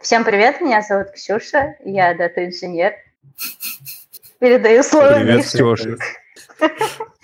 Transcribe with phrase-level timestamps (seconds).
[0.00, 2.92] Всем привет, меня зовут Ксюша, я дата-инженер.
[4.38, 5.48] Передаю слово Привет, Мише.
[5.48, 5.96] Ксюша.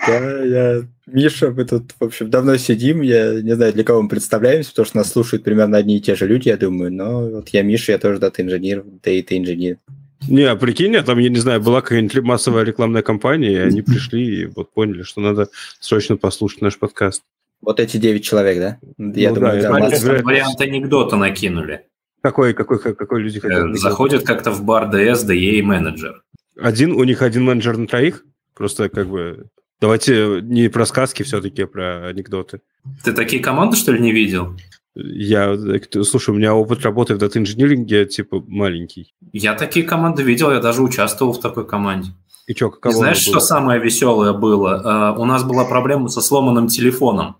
[0.06, 4.10] Да, я Миша, мы тут, в общем, давно сидим, я не знаю, для кого мы
[4.10, 7.48] представляемся, потому что нас слушают примерно одни и те же люди, я думаю, но вот
[7.48, 9.78] я Миша, я тоже дата-инженер, дейта-инженер.
[10.28, 13.80] Не, а прикинь, а там, я не знаю, была какая-нибудь массовая рекламная кампания, и они
[13.80, 15.48] пришли и вот поняли, что надо
[15.80, 17.22] срочно послушать наш подкаст.
[17.62, 18.78] Вот эти девять человек, да?
[18.98, 21.86] Я Ну думаю, да, да, вариант анекдота накинули.
[22.26, 23.78] Какой, какой, какой люди Э, хотят?
[23.78, 26.24] Заходят как-то в бар ДС, ДЕ и менеджер.
[26.60, 28.24] Один, у них один менеджер на троих?
[28.52, 29.46] Просто как бы...
[29.80, 32.62] Давайте не про сказки все-таки, а про анекдоты.
[33.04, 34.56] Ты такие команды, что ли, не видел?
[34.96, 39.14] Я, э, слушай, у меня опыт работы в дата-инжиниринге, типа, маленький.
[39.32, 42.10] Я такие команды видел, я даже участвовал в такой команде.
[42.48, 45.14] И что, каково И знаешь, что самое веселое было?
[45.14, 47.36] Э, У нас была проблема со сломанным телефоном.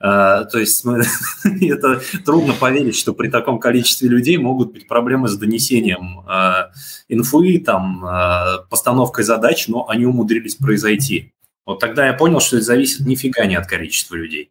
[0.00, 0.84] Э, То есть
[1.44, 6.70] это трудно поверить, что при таком количестве людей могут быть проблемы с донесением э,
[7.08, 11.32] инфы, там, э, постановкой задач, но они умудрились произойти.
[11.66, 14.50] Вот тогда я понял, что это зависит нифига не от количества людей.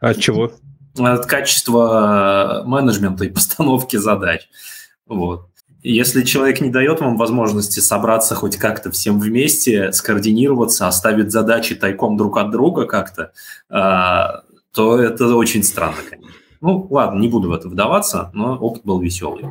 [0.00, 0.52] А От чего?
[0.98, 4.48] от качества менеджмента и постановки задач.
[5.06, 5.50] Вот.
[5.82, 12.16] Если человек не дает вам возможности собраться хоть как-то всем вместе, скоординироваться, оставить задачи тайком
[12.16, 13.32] друг от друга как-то,
[14.76, 16.34] то это очень странно, конечно.
[16.60, 19.44] Ну, ладно, не буду в это вдаваться, но опыт был веселый.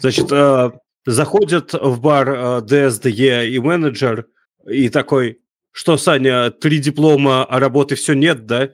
[0.00, 0.72] Значит, э,
[1.06, 4.26] заходит в бар э, ДСДЕ и менеджер,
[4.66, 5.38] и такой,
[5.70, 8.70] что, Саня, три диплома, а работы все нет, да?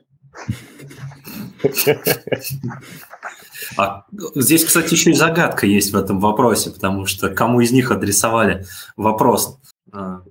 [3.77, 7.91] А здесь, кстати, еще и загадка есть в этом вопросе, потому что кому из них
[7.91, 8.64] адресовали
[8.97, 9.58] вопрос.
[9.92, 10.22] А,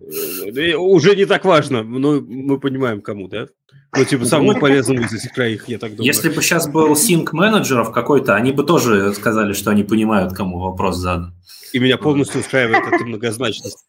[0.56, 3.48] Э, Уже не так важно, но мы понимаем, кому, да?
[3.96, 6.06] Ну, типа, самому полезному из этих троих, я так думаю.
[6.06, 10.60] Если бы сейчас был синк менеджеров какой-то, они бы тоже сказали, что они понимают, кому
[10.60, 11.34] вопрос задан.
[11.72, 13.86] И меня полностью устраивает эта многозначность.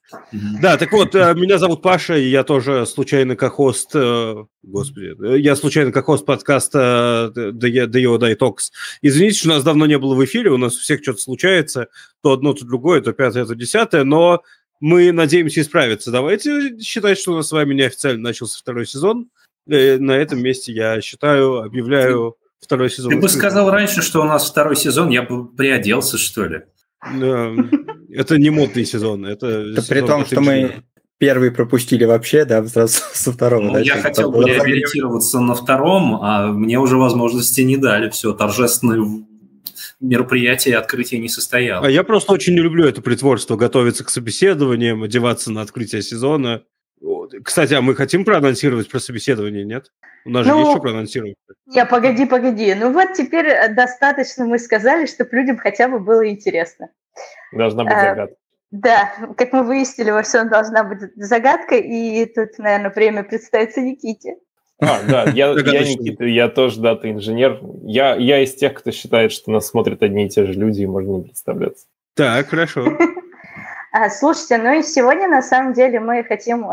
[0.61, 5.15] Да, так вот, э, меня зовут Паша, и я тоже случайно как хост, э, господи,
[5.23, 8.71] э, я случайно как хост подкаста DEO Die Talks.
[9.01, 11.89] Извините, что у нас давно не было в эфире, у нас у всех что-то случается,
[12.23, 14.43] то одно, то другое, то пятое, то десятое, но
[14.81, 16.11] мы надеемся исправиться.
[16.11, 19.29] Давайте считать, что у нас с вами неофициально начался второй сезон.
[19.69, 23.11] Э, На этом месте я считаю, объявляю второй сезон.
[23.13, 26.63] Ты бы сказал раньше, что у нас второй сезон, я бы приоделся, что ли.
[28.13, 29.83] Это не модный сезон, это...
[29.89, 30.83] При том, что мы
[31.19, 33.63] первый пропустили вообще, да, сразу со второго.
[33.63, 38.11] Ну, да, я хотел бы реабилитироваться на втором, а мне уже возможности не дали.
[38.11, 39.01] Все, торжественное
[40.01, 41.87] мероприятие открытия не состоялось.
[41.87, 46.65] А я просто очень не люблю это притворство, готовиться к собеседованиям, одеваться на открытие сезона.
[47.45, 49.93] Кстати, а мы хотим проанонсировать про собеседование, нет?
[50.25, 51.37] У нас же Ну, есть что проанонсировать.
[51.67, 52.75] Я погоди, погоди.
[52.75, 56.89] Ну вот теперь э, достаточно мы сказали, чтобы людям хотя бы было интересно.
[57.53, 58.37] Должна быть Э, загадка.
[58.71, 64.37] Да, как мы выяснили, во всем должна быть загадка, и тут, наверное, время представиться Никите.
[64.81, 65.97] А, да, я, я Догадочный.
[65.97, 67.61] Никита, я тоже дата-инженер.
[67.83, 70.87] Я, я из тех, кто считает, что нас смотрят одни и те же люди, и
[70.87, 71.87] можно не представляться.
[72.15, 72.87] Так, хорошо.
[73.93, 76.65] А, слушайте, ну и сегодня на самом деле мы хотим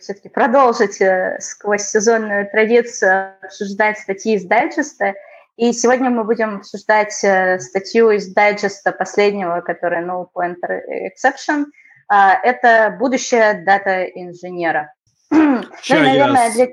[0.00, 5.12] все-таки продолжить э, сквозь сезонную традицию обсуждать статьи из дайджеста.
[5.56, 11.66] И сегодня мы будем обсуждать э, статью из дайджеста последнего, которая No Pointer Exception.
[12.08, 14.92] А, это будущее дата-инженера.
[15.30, 16.68] Ну и, Ща я наверное, для...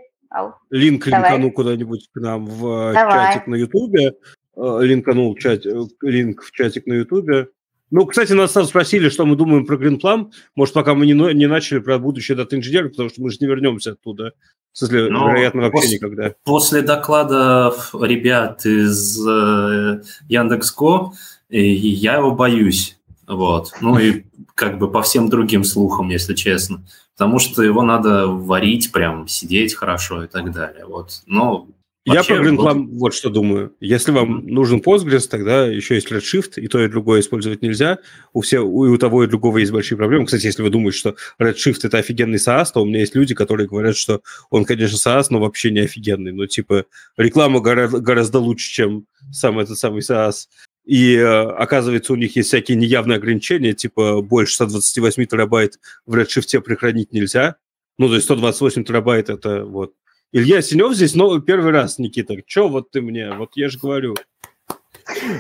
[0.70, 1.32] Линк Давай.
[1.32, 3.34] линкану куда-нибудь к нам в э, Давай.
[3.34, 4.14] чатик на Ютубе.
[4.56, 7.48] Э, Линканул чат, э, линк в чатик на Ютубе.
[7.92, 10.32] Ну, кстати, нас там спросили, что мы думаем про Greenplum.
[10.56, 13.48] Может, пока мы не, но- не начали про будущее дата-инженера, потому что мы же не
[13.48, 14.34] вернемся оттуда.
[14.74, 16.36] В смысле, Ну, вероятно, вообще пос- никогда.
[16.44, 21.14] После докладов ребят из э, Яндекс.Го,
[21.50, 22.98] я его боюсь.
[23.28, 23.72] Вот.
[23.82, 24.24] Ну и
[24.56, 26.84] как бы по всем другим слухам, если честно.
[27.20, 30.86] Потому что его надо варить, прям сидеть хорошо и так далее.
[30.86, 31.22] Вот.
[31.26, 31.68] Но
[32.06, 33.76] Я про Greenplum вот что думаю.
[33.82, 37.98] Если вам нужен Postgres, тогда еще есть Redshift, и то, и другое использовать нельзя.
[38.32, 40.28] У, все, у, и у того, и другого есть большие проблемы.
[40.28, 43.68] Кстати, если вы думаете, что Redshift– это офигенный SaaS, то у меня есть люди, которые
[43.68, 46.32] говорят, что он, конечно, SaaS, но вообще не офигенный.
[46.32, 46.86] Ну, типа,
[47.18, 50.48] реклама гора- гораздо лучше, чем сам этот самый SaaS.
[50.90, 56.62] И э, оказывается, у них есть всякие неявные ограничения, типа больше 128 терабайт в Redshift
[56.62, 57.58] прихранить нельзя.
[58.00, 59.94] Ну, то есть 128 терабайт– это вот
[60.32, 62.42] Илья Синев здесь но первый раз, Никита.
[62.42, 63.32] Че вот ты мне?
[63.34, 64.16] Вот я же говорю.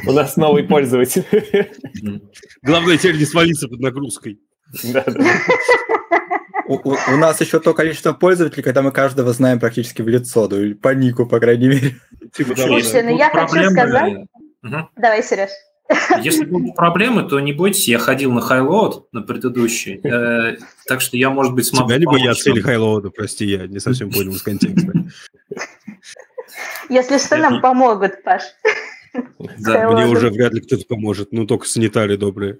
[0.05, 1.25] У нас новый пользователь.
[2.61, 4.39] Главное теперь не свалиться под нагрузкой.
[4.83, 5.33] Да, да.
[6.67, 10.45] У, у- у нас еще то количество пользователей, когда мы каждого знаем практически в лицо,
[10.45, 11.95] или по нику, по крайней мере.
[12.35, 13.09] Типа, Слушайте, да.
[13.09, 14.13] ну я хочу сказать...
[14.61, 14.89] Мгм.
[14.95, 15.49] Давай, Сереж.
[16.21, 21.17] Если будут проблемы, то не бойтесь, я ходил на HighLoad на предыдущий, э, так что
[21.17, 24.43] я, может быть, смогу Тебя не боятся или хайлоуда, прости, я не совсем понял из
[24.43, 24.93] контекста.
[26.89, 28.43] Если что, нам помогут, Паш.
[29.57, 32.59] Да, мне уже вряд ли кто-то поможет, ну только санитары добрые.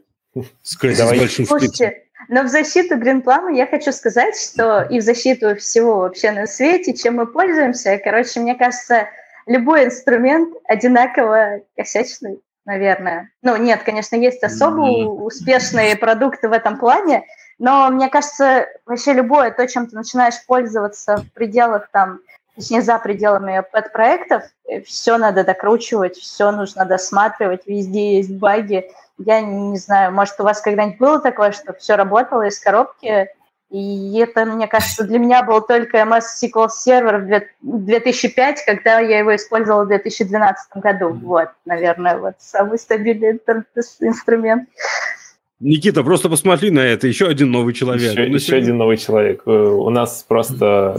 [0.64, 6.00] С большим Слушайте, но в защиту Гринплана я хочу сказать, что и в защиту всего
[6.00, 9.08] вообще на свете, чем мы пользуемся, короче, мне кажется,
[9.50, 13.32] любой инструмент одинаково косячный, наверное.
[13.42, 14.82] Ну, нет, конечно, есть особо
[15.24, 17.26] успешные продукты в этом плане,
[17.58, 22.20] но мне кажется, вообще любое то, чем ты начинаешь пользоваться в пределах там,
[22.56, 24.44] точнее, за пределами пэт-проектов,
[24.86, 28.90] все надо докручивать, все нужно досматривать, везде есть баги.
[29.18, 33.28] Я не знаю, может, у вас когда-нибудь было такое, что все работало из коробки,
[33.70, 39.20] и это, мне кажется, для меня был только MS SQL Server в 2005, когда я
[39.20, 41.10] его использовала в 2012 году.
[41.10, 43.40] Вот, наверное, вот самый стабильный
[44.02, 44.68] инструмент.
[45.60, 47.06] Никита, просто посмотри на это.
[47.08, 48.12] Еще один новый человек.
[48.12, 49.44] Еще, еще один новый человек.
[49.46, 50.98] Э, у нас просто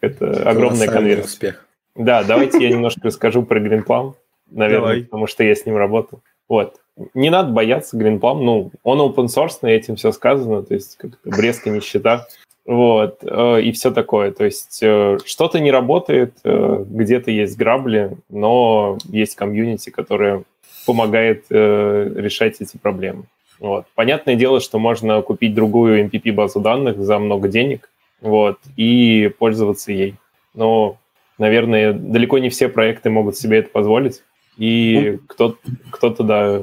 [0.00, 1.24] это огромная конверсия.
[1.24, 1.66] успех.
[1.94, 4.14] Да, давайте я немножко расскажу про Greenplum,
[4.50, 5.02] наверное, Давай.
[5.04, 6.20] потому что я с ним работал.
[6.48, 6.80] Вот
[7.14, 11.18] не надо бояться Greenplum, ну, он open source, на этим все сказано, то есть как
[11.24, 12.26] Бреска нищета,
[12.66, 14.32] вот, э, и все такое.
[14.32, 20.42] То есть э, что-то не работает, э, где-то есть грабли, но есть комьюнити, которое
[20.84, 23.24] помогает решать эти проблемы.
[23.58, 23.86] Вот.
[23.96, 27.90] Понятное дело, что можно купить другую MPP-базу данных за много денег,
[28.20, 30.14] вот, и пользоваться ей.
[30.54, 30.98] Но,
[31.38, 34.22] наверное, далеко не все проекты могут себе это позволить.
[34.58, 35.58] И ну, кто-то,
[35.90, 36.62] кто-то, да,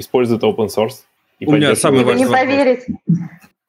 [0.00, 1.04] использует open source.
[1.40, 2.84] У меня самый важный не поверить.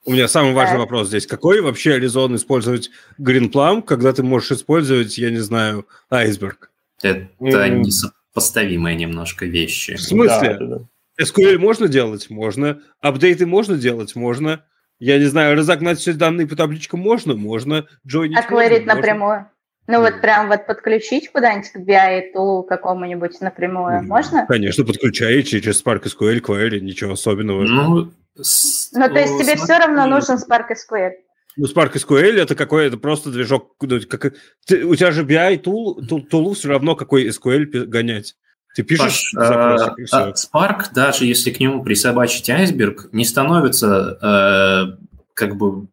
[0.03, 0.79] У меня самый важный да.
[0.79, 1.27] вопрос здесь.
[1.27, 2.89] Какой вообще резон использовать
[3.19, 6.71] Greenplum, когда ты можешь использовать, я не знаю, айсберг?
[7.03, 7.79] Это mm.
[7.79, 9.95] несопоставимые немножко вещи.
[9.95, 10.57] В смысле?
[10.59, 11.23] Да, да, да.
[11.23, 12.29] SQL можно делать?
[12.29, 12.81] Можно.
[12.99, 14.15] Апдейты можно делать?
[14.15, 14.65] Можно.
[14.99, 17.35] Я не знаю, разогнать все данные по табличкам можно?
[17.35, 17.87] Можно.
[18.05, 19.47] Джойнить Акварить напрямую.
[19.87, 24.45] Ну вот прям вот подключить куда-нибудь к BI тулу какому-нибудь напрямую можно?
[24.47, 27.63] Конечно, подключай через Spark SQL, Query, ничего особенного.
[27.63, 31.11] Ну, ну то есть тебе все равно нужен Spark SQL?
[31.57, 33.75] Ну, Spark SQL это какой это просто движок.
[33.81, 34.33] Ну, как,
[34.65, 38.35] ты, у тебя же BI тул, тул, тулу все равно какой SQL гонять.
[38.73, 44.17] Ты пишешь Паш, запросик, а, а Spark, даже если к нему присобачить айсберг, не становится
[44.21, 45.87] э, как бы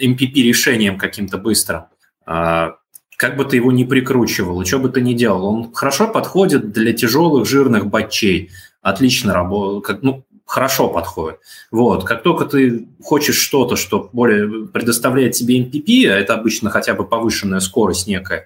[0.00, 1.84] MPP решением каким-то быстрым.
[2.26, 2.78] А,
[3.24, 6.92] как бы ты его ни прикручивал, что бы ты ни делал, он хорошо подходит для
[6.92, 8.50] тяжелых жирных батчей.
[8.82, 11.40] Отлично работает, ну, хорошо подходит.
[11.70, 12.04] Вот.
[12.04, 17.06] Как только ты хочешь что-то, что более предоставляет тебе MPP, а это обычно хотя бы
[17.06, 18.44] повышенная скорость некая,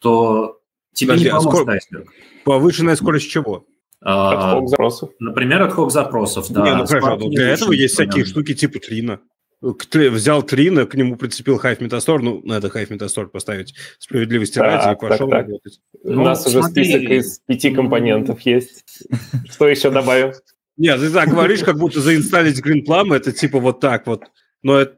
[0.00, 0.58] то
[0.94, 2.08] тебе Подожди, не а поможет а айсберг.
[2.44, 3.66] Повышенная скорость чего?
[4.02, 5.10] А, от запросов.
[5.20, 6.64] Например, от запросов, да.
[6.64, 9.20] Не, ну хорошо, для этого есть всякие штуки типа тлина
[9.60, 14.96] взял Трина, к нему прицепил Hive Metastore, ну, надо Hive Metastore поставить справедливости так, ради,
[14.96, 15.80] и пошел так, работать.
[16.04, 16.58] Ну, У нас смотри.
[16.58, 18.84] уже список из пяти компонентов есть.
[19.50, 20.32] Что еще добавим?
[20.76, 24.24] Нет, ты так говоришь, как будто заинсталить Greenplum, это типа вот так вот.
[24.62, 24.96] Но это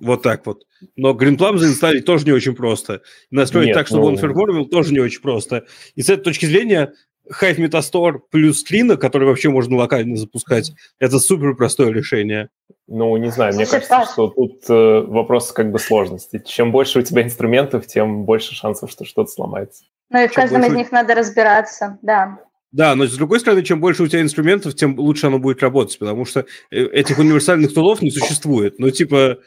[0.00, 0.64] вот так вот.
[0.96, 3.02] Но Greenplum заинсталить тоже не очень просто.
[3.30, 4.08] Настроить Нет, так, чтобы ну...
[4.08, 5.66] он перформил, тоже не очень просто.
[5.96, 6.94] И с этой точки зрения
[7.40, 12.50] Hive Metastore плюс Trina, который вообще можно локально запускать, это супер простое решение.
[12.86, 16.42] Ну, не знаю, мне кажется, что тут э, вопрос как бы сложности.
[16.46, 19.84] Чем больше у тебя инструментов, тем больше шансов, что что-то сломается.
[20.10, 20.72] Ну и в чем каждом больше...
[20.72, 22.38] из них надо разбираться, да.
[22.72, 25.98] Да, но с другой стороны, чем больше у тебя инструментов, тем лучше оно будет работать,
[25.98, 28.78] потому что э, этих универсальных тулов не существует.
[28.78, 29.38] Ну, типа,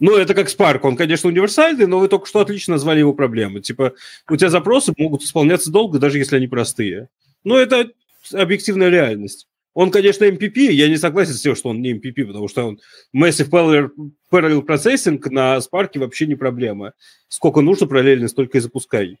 [0.00, 3.60] ну, это как Spark, он, конечно, универсальный, но вы только что отлично назвали его проблемы.
[3.60, 3.94] Типа,
[4.28, 7.08] у тебя запросы могут исполняться долго, даже если они простые.
[7.44, 7.90] Ну, это
[8.32, 9.46] объективная реальность.
[9.74, 12.80] Он, конечно, MPP, я не согласен с тем, что он не MPP, потому что он
[13.16, 13.90] Massive Parallel,
[14.30, 16.92] Parallel Processing на Spark вообще не проблема.
[17.28, 19.18] Сколько нужно параллельно, столько и запускай.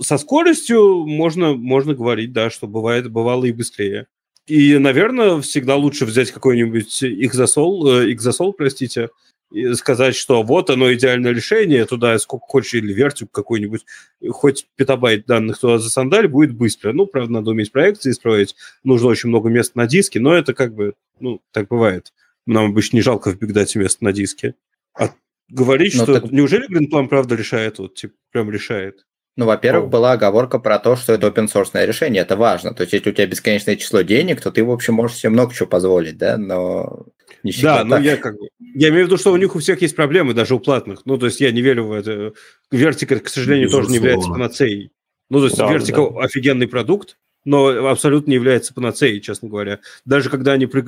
[0.00, 4.06] Со скоростью можно, можно говорить, да, что бывает, бывало и быстрее.
[4.46, 9.10] И, наверное, всегда лучше взять какой-нибудь Xasol, э, Xasol, простите,
[9.56, 13.86] и сказать, что вот оно идеальное решение, туда сколько хочешь, или вертик какой-нибудь,
[14.28, 16.92] хоть петабайт данных туда засандаль, будет быстро.
[16.92, 20.74] Ну, правда, надо уметь проекции строить, нужно очень много мест на диске, но это как
[20.74, 22.12] бы, ну, так бывает.
[22.46, 24.54] Нам обычно не жалко в бигдате место на диске.
[24.94, 25.10] А
[25.48, 26.30] говорить, но что так...
[26.30, 29.06] неужели Greenplum правда решает, вот, типа, прям решает?
[29.36, 32.74] Ну, во-первых, была оговорка про то, что это open source решение, это важно.
[32.74, 35.54] То есть, если у тебя бесконечное число денег, то ты, в общем, можешь себе много
[35.54, 37.06] чего позволить, да, но
[37.42, 38.48] не Да, но я как бы...
[38.58, 41.06] Я имею в виду, что у них у всех есть проблемы, даже у платных.
[41.06, 42.32] Ну, то есть я не верю в это.
[42.72, 43.88] Vertical, к сожалению, Безусловно.
[43.88, 44.92] тоже не является панацеей.
[45.30, 46.24] Ну, то есть да, да.
[46.24, 49.80] офигенный продукт, но абсолютно не является панацеей, честно говоря.
[50.04, 50.84] Даже когда они при,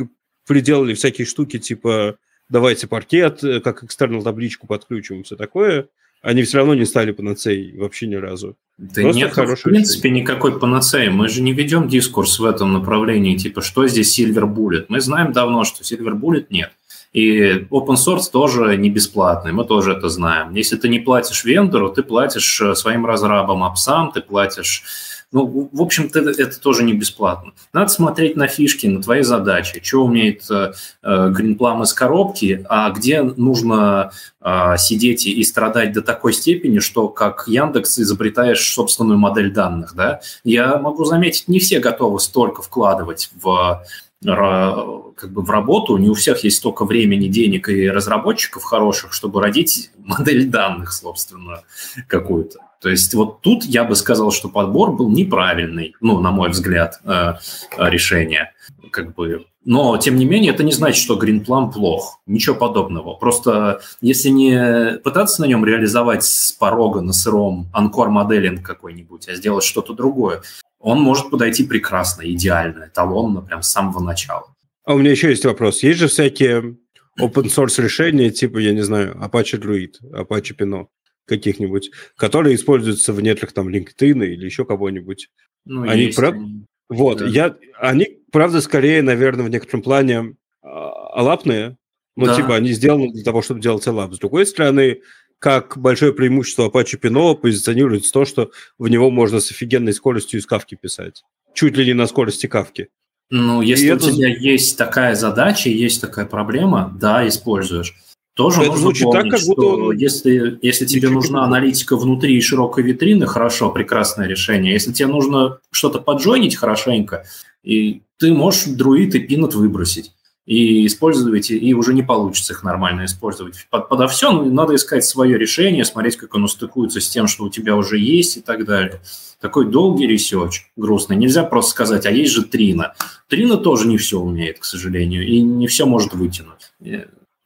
[0.47, 2.19] приделали всякие штуки, типа
[2.49, 5.89] давайте паркет, э, как экстернал табличку подключим, все такое,
[6.23, 8.57] они все равно не стали панацеей вообще ни разу.
[8.77, 10.23] Да Просто нет, в принципе, решение.
[10.23, 11.09] никакой панацеи.
[11.09, 14.87] Мы же не ведем дискурс в этом направлении, типа, что здесь Silver Bullet.
[14.89, 16.71] Мы знаем давно, что Silver Bullet нет.
[17.13, 20.55] И open source тоже не бесплатный, мы тоже это знаем.
[20.55, 24.85] Если ты не платишь вендору, ты платишь э, своим разрабам, апсам, ты платишь
[25.31, 27.53] ну, в общем-то, это тоже не бесплатно.
[27.75, 30.73] Надо смотреть на фишки, на твои задачи, что умеет э,
[31.05, 37.45] Greenplum из коробки, а где нужно э, сидеть и страдать до такой степени, что как
[37.47, 39.95] Яндекс изобретаешь собственную модель данных.
[39.95, 40.21] Да?
[40.45, 43.83] Я могу заметить, не все готовы столько вкладывать в
[44.21, 49.41] как бы в работу, не у всех есть столько времени, денег и разработчиков хороших, чтобы
[49.41, 51.63] родить модель данных, собственно,
[52.09, 52.59] какую-то.
[52.81, 57.01] То есть вот тут я бы сказал, что подбор был неправильный, ну, на мой взгляд,
[57.05, 57.35] э,
[57.79, 58.53] решение.
[58.93, 59.45] Как бы.
[59.65, 62.21] Но, тем не менее, это не значит, что Greenplum плох.
[62.27, 63.15] Ничего подобного.
[63.15, 69.35] Просто если не пытаться на нем реализовать с порога на сыром анкор моделинг какой-нибудь, а
[69.35, 70.43] сделать что-то другое,
[70.79, 74.47] он может подойти прекрасно, идеально, эталонно, прям с самого начала.
[74.85, 75.83] А у меня еще есть вопрос.
[75.83, 76.77] Есть же всякие
[77.21, 80.87] open source решения, типа, я не знаю, Apache Druid, Apache Pinot
[81.29, 85.29] каких-нибудь, которые используются в нетрах там LinkedIn или еще кого-нибудь.
[85.65, 86.35] Ну, они есть, прав...
[86.35, 86.65] они...
[86.89, 87.27] Вот, да.
[87.27, 87.57] я...
[87.79, 91.77] они, правда, скорее, наверное, в некотором плане алапные,
[92.17, 92.37] но да.
[92.37, 94.15] типа они сделаны для того, чтобы делать алап.
[94.15, 95.03] С другой стороны,
[95.39, 100.47] как большое преимущество Apache Pinot позиционируется то, что в него можно с офигенной скоростью из
[100.47, 101.23] кавки писать.
[101.55, 102.89] Чуть ли не на скорости кавки.
[103.31, 104.11] Ну, если и у это...
[104.11, 107.95] тебя есть такая задача, есть такая проблема, да, используешь.
[108.39, 109.97] Тоже это нужно помнить, так, как будто что он...
[109.97, 114.73] если, если тебе нужна аналитика внутри широкой витрины, хорошо, прекрасное решение.
[114.73, 117.25] Если тебе нужно что-то поджойнить хорошенько,
[117.65, 120.13] и ты можешь друид и пинот выбросить
[120.47, 123.67] и использовать, и уже не получится их нормально использовать.
[123.71, 127.43] Под, подо все ну, надо искать свое решение, смотреть, как оно стыкуется с тем, что
[127.43, 129.01] у тебя уже есть и так далее.
[129.41, 131.17] Такой долгий research, грустный.
[131.17, 132.95] Нельзя просто сказать, а есть же Trino.
[133.27, 136.71] Trino тоже не все умеет, к сожалению, и не все может вытянуть.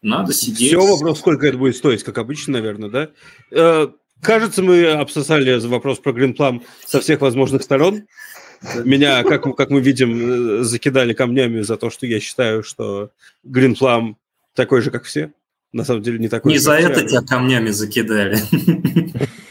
[0.02, 0.68] Надо сидеть.
[0.68, 3.08] Все вопрос, сколько это будет стоить, как обычно, наверное, да?
[3.52, 3.88] Э,
[4.20, 8.02] кажется, мы обсосали вопрос про Greenplum со всех возможных сторон.
[8.84, 13.10] Меня, как, как мы видим, э, закидали камнями за то, что я считаю, что
[13.46, 14.16] Greenplum
[14.54, 15.32] такой же, как все.
[15.72, 16.52] На самом деле не такой.
[16.52, 18.38] Не за это тебя камнями закидали.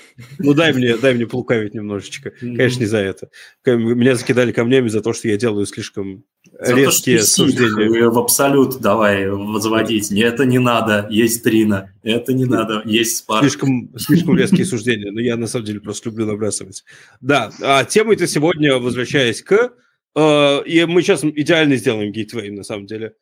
[0.43, 2.31] Ну, дай мне, дай мне полукавить немножечко.
[2.39, 3.29] Конечно, не за это.
[3.65, 6.23] Меня закидали камнями за то, что я делаю слишком
[6.59, 8.09] за резкие то, суждения.
[8.09, 10.11] В абсолют давай возводить.
[10.11, 11.93] Это не надо, есть Трина.
[12.03, 13.41] Это не надо, есть Спарк.
[13.41, 15.11] Слишком, слишком резкие суждения.
[15.11, 16.83] Но я, на самом деле, просто люблю набрасывать.
[17.19, 19.73] Да, а темой-то сегодня, возвращаясь к...
[20.15, 23.13] Э, и мы сейчас идеально сделаем гейтвей, на самом деле.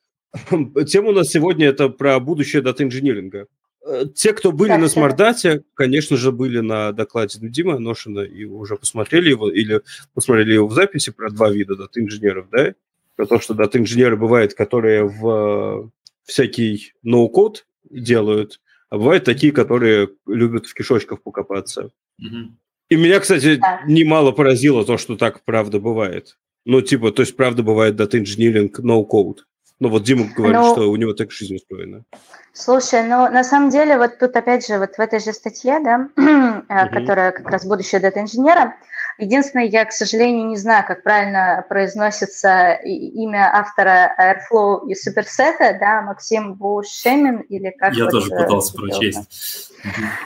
[0.88, 3.48] Тема у нас сегодня это про будущее дата-инжиниринга.
[4.16, 8.76] Те, кто были так, на смардате, конечно же, были на докладе Дима Ношина и уже
[8.76, 9.82] посмотрели его, или
[10.14, 12.74] посмотрели его в записи про два вида дата-инженеров, да?
[13.16, 15.90] Про то, что дата-инженеры бывают, которые в э,
[16.24, 21.92] всякий ноу-код делают, а бывают такие, которые любят в кишочках покопаться.
[22.20, 22.52] Угу.
[22.90, 23.82] И меня, кстати, да.
[23.88, 26.38] немало поразило то, что так правда бывает.
[26.66, 29.46] Ну, типа, то есть, правда, бывает дата-инжиниринг ноу-код.
[29.80, 30.74] Ну, вот Дима говорит, Но...
[30.74, 32.04] что у него так жизнь устроена.
[32.52, 36.10] Слушай, ну на самом деле вот тут опять же вот в этой же статье, да,
[36.18, 36.90] mm-hmm.
[36.90, 38.76] которая как раз будущее дата-инженера,
[39.18, 46.02] единственное, я, к сожалению, не знаю, как правильно произносится имя автора Airflow и суперсета, да,
[46.02, 49.72] Максим Бушемин или как Я вот, тоже пытался прочесть.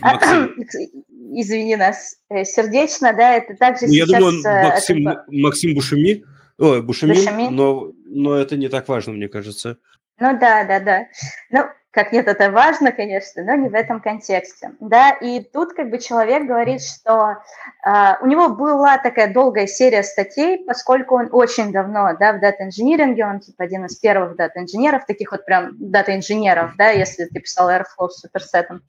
[1.36, 4.10] Извини нас э, сердечно, да, это также ну, сейчас...
[4.10, 5.26] Я думаю, Максим, это...
[5.28, 6.24] Максим Бушеми,
[6.58, 7.48] ой, Бушеми, Бушеми?
[7.50, 9.78] Но, но это не так важно, мне кажется.
[10.20, 11.08] Ну да, да, да.
[11.50, 14.72] Ну, как нет, это важно, конечно, но не в этом контексте.
[14.80, 17.38] Да, и тут как бы человек говорит, что
[17.86, 23.28] э, у него была такая долгая серия статей, поскольку он очень давно, да, в дата-инжиниринге,
[23.28, 28.10] он типа один из первых дата-инженеров, таких вот прям дата-инженеров, да, если ты писал Airflow
[28.10, 28.82] с суперсетом.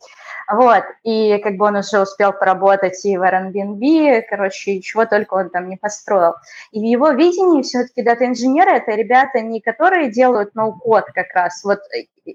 [0.50, 5.50] Вот, и как бы он уже успел поработать и в Airbnb, короче, чего только он
[5.50, 6.34] там не построил.
[6.72, 11.62] И в его видении все-таки дата-инженеры– это ребята не которые делают ноу-код как раз.
[11.64, 11.80] Вот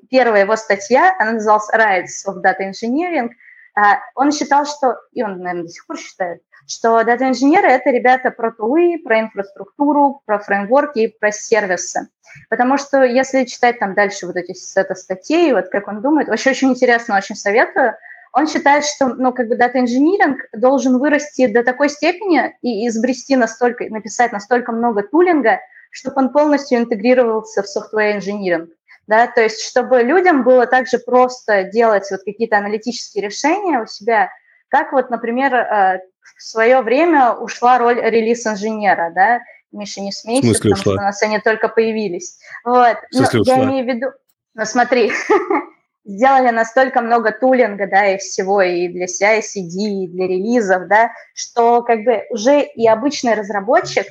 [0.10, 3.30] первая его статья, она называлась Rights of Data Engineering,
[3.76, 8.30] а, он считал, что, и он, наверное, до сих пор считает, что дата-инженеры– это ребята
[8.30, 12.10] про тулы, про инфраструктуру, про фреймворки и про сервисы.
[12.50, 16.52] Потому что если читать там дальше вот эти сета статей, вот как он думает, вообще
[16.52, 17.96] очень интересно, очень советую.
[18.34, 23.86] он считает, что, ну, как бы дата-инжиниринг должен вырасти до такой степени и изобрести настолько,
[23.86, 28.70] написать настолько много тулинга, чтобы он полностью интегрировался в software инжиниринг.
[29.10, 34.30] Да, то есть, чтобы людям было также просто делать вот какие-то аналитические решения у себя,
[34.68, 36.02] как вот, например, э,
[36.38, 39.40] в свое время ушла роль релиз-инженера, да,
[39.72, 40.82] Миша, не смейся, потому ушла?
[40.82, 42.38] что у нас они только появились.
[42.64, 42.98] Вот.
[43.12, 44.12] Но я имею в виду,
[44.54, 45.12] ну смотри,
[46.10, 51.84] сделали настолько много тулинга, да, и всего, и для CI-CD, и для релизов, да, что
[51.84, 54.06] как бы уже и обычный разработчик,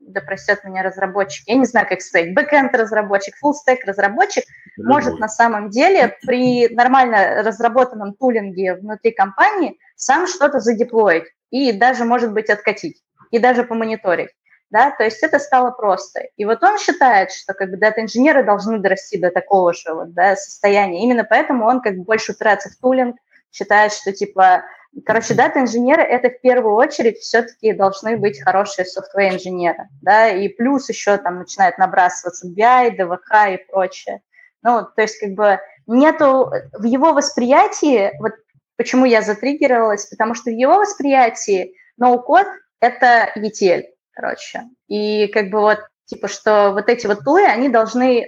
[0.00, 4.44] да простят меня разработчик, я не знаю, как сказать, backend разработчик, full stack разработчик
[4.76, 4.94] Любой.
[4.94, 11.72] может на самом деле при нормально разработанном tooling е внутри компании сам что-то задеплоить и
[11.72, 14.30] даже, может быть, откатить, и даже помониторить
[14.70, 16.20] да, то есть это стало просто.
[16.36, 20.36] И вот он считает, что как бы дата-инженеры должны дорасти до такого же вот, да,
[20.36, 21.02] состояния.
[21.02, 23.16] Именно поэтому он как бы больше упирается в tooling,
[23.52, 24.64] считает, что типа,
[25.04, 31.16] короче, дата-инженеры это в первую очередь все-таки должны быть хорошие софтвер-инженеры, да, и плюс еще
[31.16, 34.22] там начинает набрасываться BI, ДВХ и прочее.
[34.62, 38.32] Ну, то есть как бы нету в его восприятии, вот
[38.76, 42.46] почему я затриггерилась, потому что в его восприятии ноу-код–
[42.80, 43.82] это ETL,
[44.20, 44.64] короче.
[44.88, 48.26] И как бы вот типа, что вот эти вот тулы, они должны, э,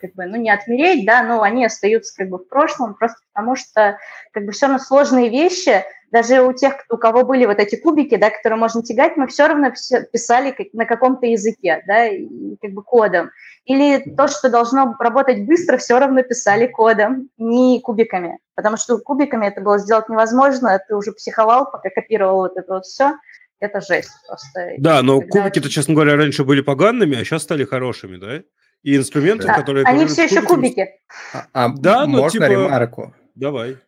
[0.00, 3.56] как бы, ну, не отмереть, да, но они остаются как бы в прошлом, просто потому
[3.56, 3.96] что,
[4.32, 8.16] как бы, все равно сложные вещи, даже у тех, у кого были вот эти кубики,
[8.16, 12.08] да, которые можно тягать, мы все равно писали на каком-то языке, да,
[12.60, 13.30] как бы кодом.
[13.64, 19.46] Или то, что должно работать быстро, все равно писали кодом, не кубиками, потому что кубиками
[19.46, 23.14] это было сделать невозможно, ты уже психовал, пока копировал вот это вот все,
[23.62, 24.74] это жесть просто.
[24.78, 28.42] Да, но кубики-то, честно говоря, раньше были погаными, а сейчас стали хорошими, да?
[28.82, 29.54] И инструменты, да.
[29.54, 29.84] которые...
[29.86, 30.88] Они все еще кубики.
[31.32, 32.50] А, а да, ну, можно типа...
[32.50, 33.14] ремарку?
[33.34, 33.78] Давай.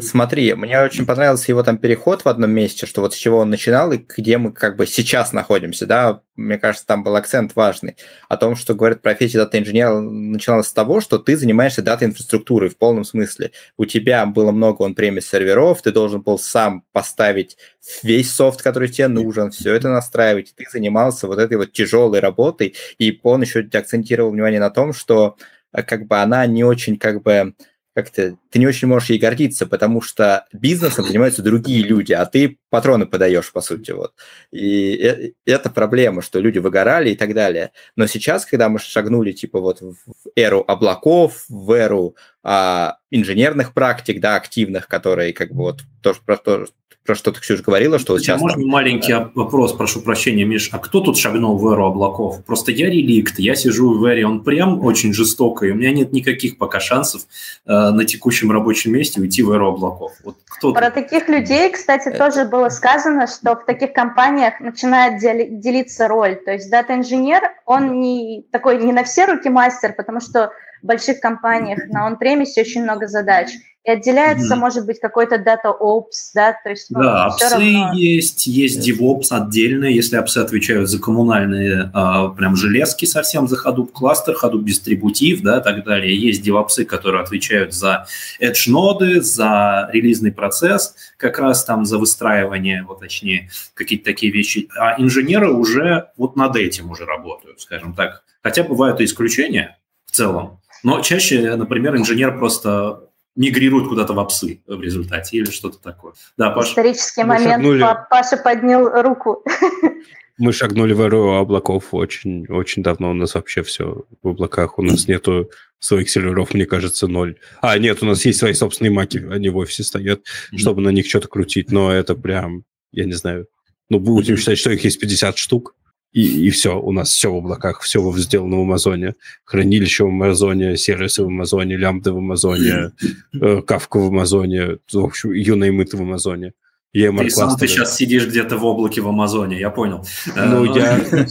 [0.00, 3.50] Смотри, мне очень понравился его там переход в одном месте, что вот с чего он
[3.50, 7.96] начинал и где мы как бы сейчас находимся, да, мне кажется, там был акцент важный,
[8.28, 13.04] о том, что, говорит, профессия дата-инженера начиналась с того, что ты занимаешься дата-инфраструктурой в полном
[13.04, 13.52] смысле.
[13.76, 17.56] У тебя было много он премис серверов, ты должен был сам поставить
[18.02, 22.74] весь софт, который тебе нужен, все это настраивать, ты занимался вот этой вот тяжелой работой,
[22.98, 25.36] и он еще акцентировал внимание на том, что
[25.72, 27.54] э, как бы она не очень как бы
[27.96, 32.58] как-то ты не очень можешь ей гордиться, потому что бизнесом занимаются другие люди, а ты
[32.68, 33.92] патроны подаешь, по сути.
[33.92, 34.12] Вот.
[34.52, 37.72] И это проблема, что люди выгорали и так далее.
[37.96, 39.96] Но сейчас, когда мы шагнули типа вот в
[40.36, 42.16] эру облаков, в эру
[42.48, 46.66] а, инженерных практик, да, активных, которые как бы вот тоже про то,
[47.04, 48.40] про что ты, Ксюша, говорила, что вот сейчас...
[48.40, 48.70] Можно там...
[48.70, 52.44] маленький вопрос, прошу прощения, Миш, а кто тут шагнул в эру облаков?
[52.44, 56.56] Просто я реликт, я сижу в эре, он прям очень жестокий, у меня нет никаких
[56.56, 57.22] пока шансов
[57.66, 60.12] э, на текущем рабочем месте уйти в эру облаков.
[60.22, 60.94] Вот кто Про тут?
[60.94, 62.18] таких людей, кстати, Это...
[62.18, 66.36] тоже было сказано, что в таких компаниях начинает делиться роль.
[66.36, 71.20] То есть дата-инженер, он не такой не на все руки мастер, потому что в больших
[71.20, 73.50] компаниях на он-премисе очень много задач.
[73.86, 74.58] И отделяется, mm.
[74.58, 76.90] может быть, какой-то Data Ops, да, то есть...
[76.90, 77.92] Ну, да, опсы равно...
[77.94, 83.92] есть, есть DevOps отдельно, если опсы отвечают за коммунальные а, прям железки совсем, за Hadoop
[83.92, 86.20] кластер, Hadoop дистрибутив, да, и так далее.
[86.20, 88.08] Есть DevOps, которые отвечают за
[88.40, 94.68] Edge-ноды, за релизный процесс, как раз там за выстраивание, вот точнее, какие-то такие вещи.
[94.76, 98.24] А инженеры уже вот над этим уже работают, скажем так.
[98.42, 104.62] Хотя бывают и исключения в целом, но чаще, например, инженер просто мигрируют куда-то в псы
[104.68, 106.12] в результате или что-то такое.
[106.38, 106.70] Да, Паша.
[106.70, 107.54] Исторический Мы момент.
[107.54, 107.84] Шагнули...
[108.08, 109.44] Паша поднял руку.
[110.38, 113.10] Мы шагнули в эру облаков очень, очень давно.
[113.10, 114.78] У нас вообще все в облаках.
[114.78, 117.36] У нас нету своих серверов, мне кажется, ноль.
[117.62, 119.26] А, нет, у нас есть свои собственные маки.
[119.28, 120.58] Они в офисе стоят, mm-hmm.
[120.58, 121.72] чтобы на них что-то крутить.
[121.72, 123.48] Но это прям, я не знаю.
[123.90, 124.38] Ну, будем mm-hmm.
[124.38, 125.74] считать, что их есть 50 штук
[126.16, 129.16] и, и все, у нас все в облаках, все сделано в Амазоне.
[129.44, 132.92] Хранилище в Амазоне, сервисы в Амазоне, лямбды в Амазоне,
[133.38, 136.54] э, кавка в Амазоне, в общем, юнаймыты в Амазоне.
[136.96, 140.06] EMR ты сам ты сейчас сидишь где-то в облаке в Амазоне, я понял.
[140.34, 141.26] Ну, э, я...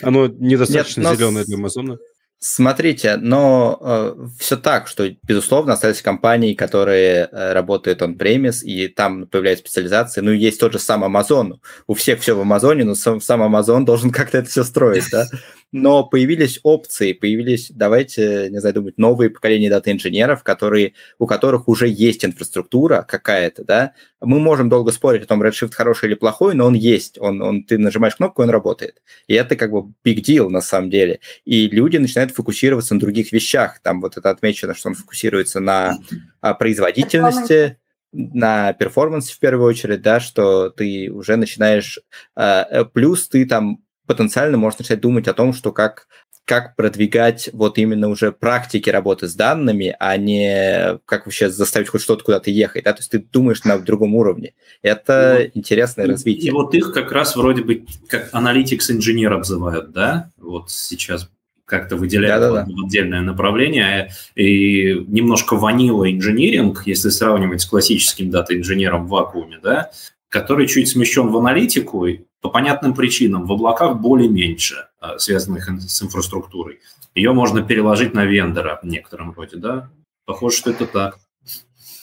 [0.00, 1.98] Оно недостаточно зеленое для Амазона.
[2.44, 8.88] Смотрите, но э, все так, что, безусловно, остались компании, которые э, работают on премис и
[8.88, 10.22] там появляются специализации.
[10.22, 11.60] Ну, есть тот же сам Amazon.
[11.86, 15.28] У всех все в Амазоне, но сам, сам Amazon должен как-то это все строить, да?
[15.72, 21.88] но появились опции, появились, давайте, не знаю, думать, новые поколения дата-инженеров, которые, у которых уже
[21.88, 23.92] есть инфраструктура какая-то, да.
[24.20, 27.64] Мы можем долго спорить о том, Redshift хороший или плохой, но он есть, он, он,
[27.64, 29.02] ты нажимаешь кнопку, он работает.
[29.26, 31.20] И это как бы big deal на самом деле.
[31.46, 33.80] И люди начинают фокусироваться на других вещах.
[33.80, 35.98] Там вот это отмечено, что он фокусируется на
[36.42, 37.78] а, производительности,
[38.12, 41.98] на перформанс в первую очередь, да, что ты уже начинаешь...
[42.36, 43.82] Э, плюс ты там
[44.14, 46.06] потенциально можешь начать думать о том, что как
[46.44, 52.02] как продвигать вот именно уже практики работы с данными, а не как вообще заставить хоть
[52.02, 54.54] что-то куда-то ехать, да, то есть ты думаешь на другом уровне.
[54.82, 56.48] Это и интересное и, развитие.
[56.48, 61.30] И вот их как раз вроде бы как аналитикс инженер обзывают, да, вот сейчас
[61.64, 62.84] как-то выделяют да, да, да.
[62.84, 69.90] отдельное направление, и немножко ванила инжиниринг, если сравнивать с классическим дата-инженером в вакууме, да,
[70.32, 72.06] который чуть смещен в аналитику,
[72.40, 76.80] по понятным причинам в облаках более меньше, а, связанных с инфраструктурой.
[77.14, 79.90] Ее можно переложить на вендора в некотором роде, да?
[80.24, 81.18] Похоже, что это так.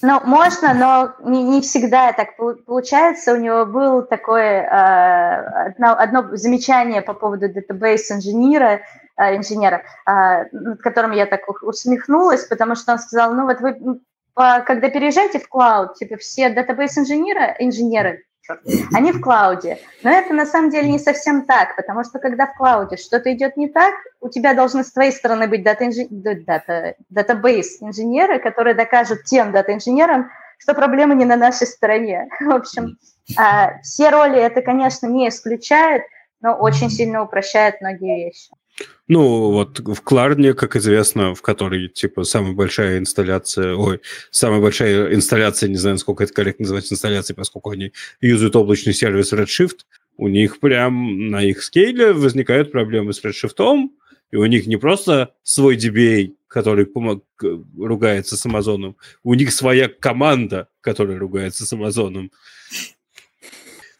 [0.02, 3.34] Ну, можно, но не, не всегда так получается.
[3.34, 8.82] У него было такое э, одно, одно замечание по поводу database инженера,
[9.18, 14.00] э, инженера, э, над которым я так усмехнулась, потому что он сказал, ну вот вы,
[14.40, 17.56] когда переезжаете в cloud, типа все database инженеры,
[18.94, 19.80] они в cloud е.
[20.02, 23.32] Но это на самом деле не совсем так, потому что когда в cloud е что-то
[23.34, 26.12] идет не так, у тебя должны с твоей стороны быть database
[27.82, 32.28] инженеры, которые докажут тем дата-инженерам, что проблема не на нашей стороне.
[32.40, 32.98] В общем,
[33.38, 36.04] а, все роли это, конечно, не исключает,
[36.42, 38.52] но очень сильно упрощает многие вещи.
[39.08, 45.16] Ну, вот в Кларне, как известно, в которой, типа, самая большая инсталляция, ой, самая большая
[45.16, 49.80] инсталляция, не знаю, сколько это корректно называть инсталляцией, поскольку они юзают облачный сервис Redshift,
[50.18, 53.90] у них прям на их скейле возникают проблемы с Redshift,
[54.32, 59.90] и у них не просто свой DBA, который помог, ругается с Амазоном, у них своя
[59.90, 62.32] команда, которая ругается с Амазоном.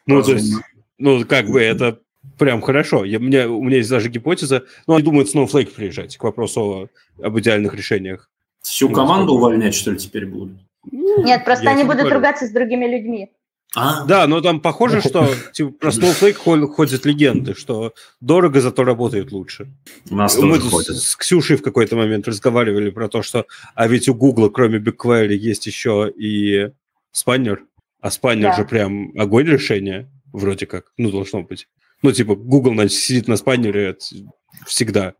[0.06, 0.54] Ну, то есть,
[0.98, 2.00] ну, как бы это
[2.38, 3.04] Прям хорошо.
[3.04, 4.64] Я, у, меня, у меня есть даже гипотеза.
[4.86, 6.90] Ну, они думают Snowflake приезжать к вопросу
[7.22, 8.30] об идеальных решениях.
[8.62, 10.58] Всю ну, команду увольнять, что ли, теперь будут?
[10.90, 12.16] Нет, просто они будут говорю.
[12.16, 13.30] ругаться с другими людьми.
[13.74, 14.04] А?
[14.04, 19.68] Да, но там похоже, что типа, про Snowflake ходят легенды, что дорого, зато работает лучше.
[20.10, 20.96] У нас Мы тоже ходят.
[20.96, 25.34] с Ксюшей в какой-то момент разговаривали про то, что а ведь у Гугла, кроме BigQuery,
[25.34, 26.70] есть еще и
[27.12, 27.64] спаннер.
[28.00, 28.56] А спаннер да.
[28.56, 31.68] же прям огонь решения, вроде как, ну, должно быть.
[32.02, 33.96] Ну, типа, Google значит, сидит на спайнере
[34.66, 35.14] всегда,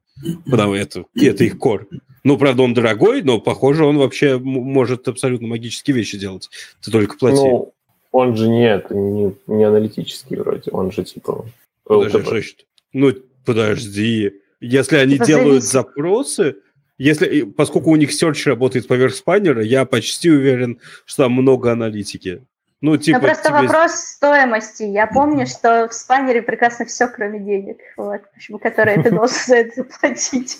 [0.51, 1.89] потому это, и это их кор.
[2.25, 6.51] Ну, правда, он дорогой, но, похоже, он вообще может абсолютно магические вещи делать.
[6.83, 7.37] Ты только плати.
[7.37, 7.73] Ну,
[8.13, 11.47] он же нет, не, не аналитический вроде, он же типа...
[11.85, 12.57] Подожди,
[12.93, 13.13] ну,
[13.45, 14.33] подожди.
[14.61, 15.73] Если они типа делают зависит.
[15.73, 16.57] запросы,
[16.99, 22.43] если, поскольку у них search работает поверх спайнера, я почти уверен, что там много аналитики.
[22.83, 23.61] Ну, типа, Но просто тебе...
[23.61, 24.85] вопрос стоимости.
[24.85, 28.23] Я помню, что в спанере прекрасно все, кроме денег, вот,
[28.63, 30.59] которые ты должен за это заплатить.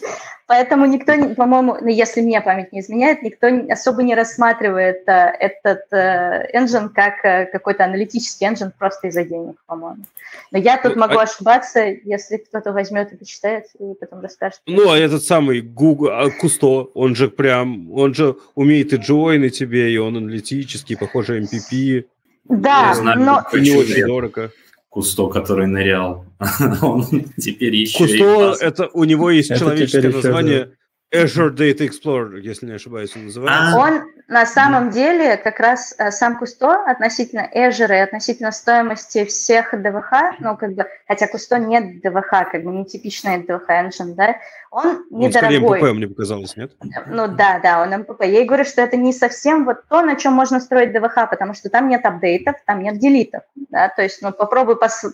[0.51, 5.83] Поэтому никто, по-моему, ну, если мне память не изменяет, никто особо не рассматривает э, этот
[5.93, 10.03] э, engine как э, какой-то аналитический engine просто из-за денег, по-моему.
[10.51, 11.23] Но я тут ну, могу а...
[11.23, 14.61] ошибаться, если кто-то возьмет и почитает, и потом расскажет.
[14.67, 19.51] Ну, а этот самый Google, а, Кусто, он же прям, он же умеет и джойны
[19.51, 22.07] тебе, и он аналитический, похоже, MPP.
[22.49, 23.47] Да, знаю, но...
[23.53, 24.51] Не очень дорого.
[24.91, 26.27] Кусто, который нырял.
[26.83, 27.07] Он
[27.39, 30.73] теперь еще Кусто, это у него есть человеческое название
[31.13, 33.77] Azure Data Explorer, если не ошибаюсь, он называется.
[33.77, 39.73] Он на самом деле как раз э, сам Кусто относительно Azure и относительно стоимости всех
[39.73, 44.37] ДВХ, ну, как бы, хотя Кусто нет ДВХ, как бы не типичный ДВХ engine, да,
[44.71, 45.27] он недорогой.
[45.27, 46.73] Он скорее МПП, мне показалось, нет?
[47.07, 48.23] Ну да, да, он МПП.
[48.23, 51.55] Я и говорю, что это не совсем вот то, на чем можно строить ДВХ, потому
[51.55, 55.05] что там нет апдейтов, там нет делитов, да, то есть, ну, попробуй пос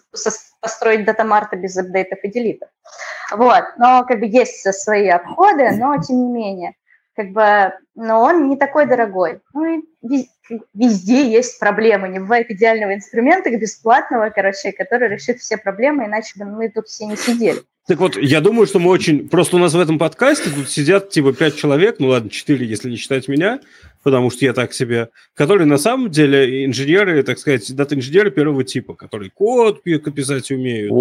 [0.66, 2.68] построить датамарта без апдейтов и делитов.
[3.30, 6.74] Вот, но как бы есть свои обходы, но тем не менее
[7.16, 9.40] как бы, но он не такой дорогой.
[9.54, 10.28] Ну и
[10.74, 12.08] везде есть проблемы.
[12.08, 17.06] Не бывает идеального инструмента бесплатного, короче, который решит все проблемы, иначе бы мы тут все
[17.06, 17.60] не сидели.
[17.88, 19.28] Так вот, я думаю, что мы очень...
[19.28, 22.90] Просто у нас в этом подкасте тут сидят типа пять человек, ну ладно, четыре, если
[22.90, 23.60] не считать меня,
[24.06, 28.94] потому что я так себе, которые на самом деле инженеры, так сказать, дата-инженеры первого типа,
[28.94, 30.92] которые код писать умеют,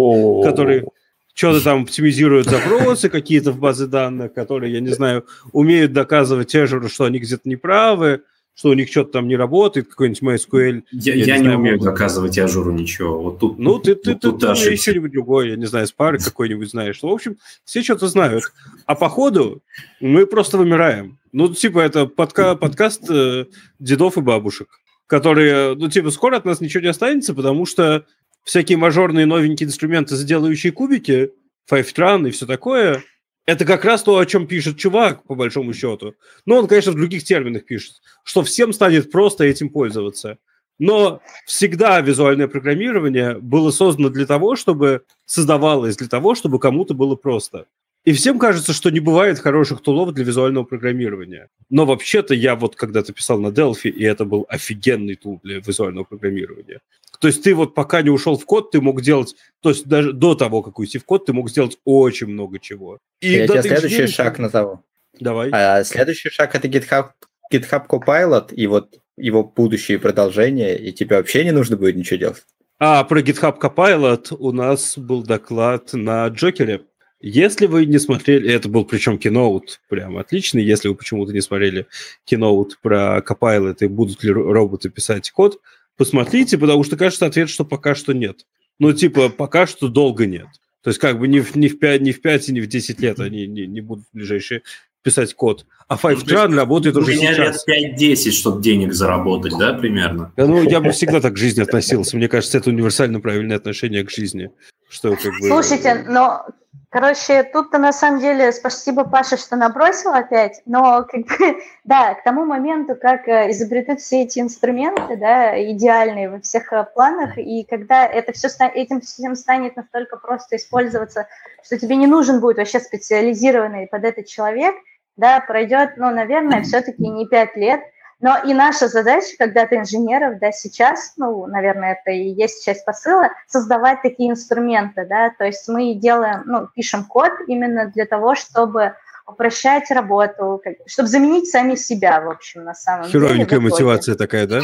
[0.44, 0.86] которые
[1.32, 6.88] что-то там оптимизируют запросы какие-то в базы данных, которые, я не знаю, умеют доказывать Azure,
[6.88, 8.22] что они где-то неправы,
[8.56, 10.82] что у них что-то там не работает, какой-нибудь MySQL.
[10.90, 13.22] Я, я, я не, знаю, умею доказывать Ажуру ничего.
[13.22, 16.18] Вот тут, ну, ты, ты, вот ты, ты, ты что-нибудь другое, я не знаю, спары
[16.18, 17.00] какой-нибудь знаешь.
[17.02, 18.44] Ну, в общем, все что-то знают.
[18.86, 19.62] А по ходу
[20.00, 21.18] мы просто вымираем.
[21.38, 23.44] Ну, типа, это подка подкаст э,
[23.78, 28.06] дедов и бабушек, которые, ну, типа, скоро от нас ничего не останется, потому что
[28.42, 31.32] всякие мажорные новенькие инструменты, сделающие кубики,
[31.70, 33.02] Fivetran и все такое,
[33.44, 36.14] Это как раз то, о чем пишет чувак, по большому счету.
[36.46, 40.38] Но он, конечно, в других терминах пишет, что всем станет просто этим пользоваться.
[40.78, 47.14] Но всегда визуальное программирование было создано для того, чтобы создавалось для того, чтобы кому-то было
[47.14, 47.66] просто.
[48.06, 51.48] И всем кажется, что не бывает хороших тулов для визуального программирования.
[51.70, 56.04] Но вообще-то я вот когда-то писал на Delphi, и это был офигенный тул для визуального
[56.04, 56.78] программирования.
[57.20, 60.12] То есть ты вот пока не ушел в код, ты мог делать, то есть даже
[60.12, 62.98] до того, как уйти в код, ты мог сделать очень много чего.
[63.20, 64.10] И я тебе следующий инженер...
[64.10, 64.84] шаг назову.
[65.18, 65.50] Давай.
[65.52, 67.08] А, следующий шаг это GitHub,
[67.52, 72.44] GitHub Copilot, и вот его будущие продолжения, и тебе вообще не нужно будет ничего делать.
[72.78, 76.82] А про GitHub Copilot у нас был доклад на Джокере.
[77.20, 81.86] Если вы не смотрели, это был причем киноут, прям отличный, если вы почему-то не смотрели
[82.24, 85.60] киноут про Copilot и будут ли роботы писать код,
[85.96, 88.46] посмотрите, потому что кажется ответ, что пока что нет.
[88.78, 90.46] Ну, типа, пока что долго нет.
[90.82, 92.68] То есть, как бы ни в, ни в, 5, ни в 5 и ни в
[92.68, 94.62] 10 лет они не, не будут в ближайшие
[95.02, 95.66] писать код.
[95.88, 97.64] А FiveTran ну, работает уже сейчас.
[97.66, 100.32] У меня лет 5-10, чтобы денег заработать, да, примерно?
[100.36, 102.16] Да, ну, я бы всегда так к жизни относился.
[102.16, 104.50] Мне кажется, это универсально правильное отношение к жизни.
[104.88, 105.48] Что, как бы...
[105.48, 106.46] Слушайте, но
[106.88, 112.22] Короче, тут-то на самом деле спасибо Паше, что набросил опять, но как бы, да, к
[112.22, 117.64] тому моменту, как э, изобретут все эти инструменты, да, идеальные во всех э, планах, и
[117.64, 121.26] когда это все этим всем станет настолько просто использоваться,
[121.62, 124.74] что тебе не нужен будет вообще специализированный под этот человек,
[125.18, 127.80] да, пройдет, ну, наверное, все-таки не пять лет–
[128.20, 133.30] но и наша задача, когда-то инженеров, да, сейчас, ну, наверное, это и есть часть посыла,
[133.46, 138.94] создавать такие инструменты, да, то есть мы делаем, ну, пишем код именно для того, чтобы
[139.26, 143.70] упрощать работу, чтобы заменить сами себя, в общем, на самом Херовенькая деле.
[143.70, 144.60] мотивация такая, да?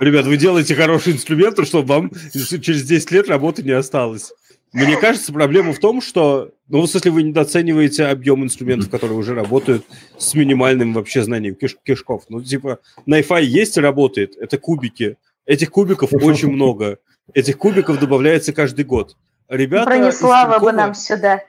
[0.00, 4.32] Ребят, вы делаете хорошие инструменты, чтобы вам через 10 лет работы не осталось.
[4.72, 9.84] Мне кажется, проблема в том, что, ну, если вы недооцениваете объем инструментов, которые уже работают
[10.16, 12.24] с минимальным вообще знанием киш кишков.
[12.28, 15.16] Ну, типа, Найфай есть и работает, это кубики.
[15.44, 16.98] Этих кубиков очень много.
[17.34, 19.16] Этих кубиков добавляется каждый год.
[19.48, 20.70] Ребята Бронислава Тинькова...
[20.70, 21.42] бы нам сюда.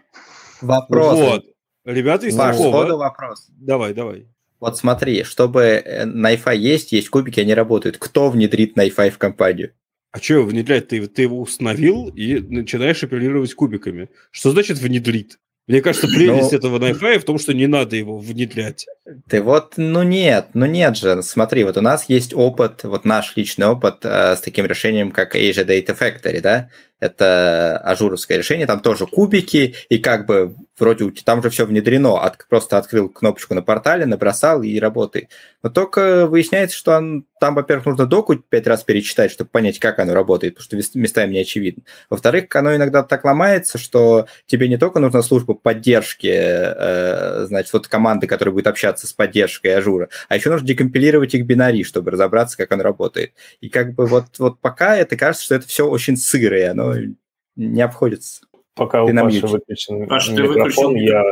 [0.62, 1.18] Вопрос.
[1.20, 1.46] Вот.
[1.86, 2.96] Ребята из Ваш Тинькова...
[2.98, 3.48] вопрос.
[3.50, 4.28] Давай, давай.
[4.60, 7.98] Вот смотри, чтобы Найфай есть, есть кубики, они работают.
[7.98, 9.74] Кто внедрит Найфай в компанию?
[10.12, 10.90] А что его внедрять?
[10.90, 14.10] Ты, ты его установил и начинаешь оперировать кубиками.
[14.32, 15.38] Что значит внедрить?
[15.68, 16.58] Мне кажется, прелесть Но...
[16.58, 18.88] этого Найфая в том, что не надо его внедрять.
[19.30, 21.22] Ты вот, ну нет, ну нет же.
[21.24, 25.36] Смотри, вот у нас есть опыт, вот наш личный опыт э, с таким решением, как
[25.36, 26.70] Asia Data Factory, да?
[27.02, 32.20] Это Azure овское решение, там тоже кубики, и как бы вроде там же все внедрено,
[32.24, 35.30] от, просто открыл кнопочку на портале, набросал и работает.
[35.64, 40.00] Но только выясняется, что он, там, во-первых, нужно доку пять раз перечитать, чтобы понять, как
[40.00, 41.84] оно работает, потому что местами не очевидно.
[42.10, 47.88] Во-вторых, оно иногда так ломается, что тебе не только нужна служба поддержки, э, значит, вот
[47.88, 52.12] команды, которая будет общаться с поддержкой Azure а, а еще нужно декомпилировать их бинари, чтобы
[52.12, 53.34] разобраться, как он работает.
[53.60, 56.91] И как бы вот, вот пока это кажется, что это все очень сырое, оно
[57.56, 58.42] не обходится.
[58.76, 61.24] Пока ты у Паши выключен Паш, микрофон, я,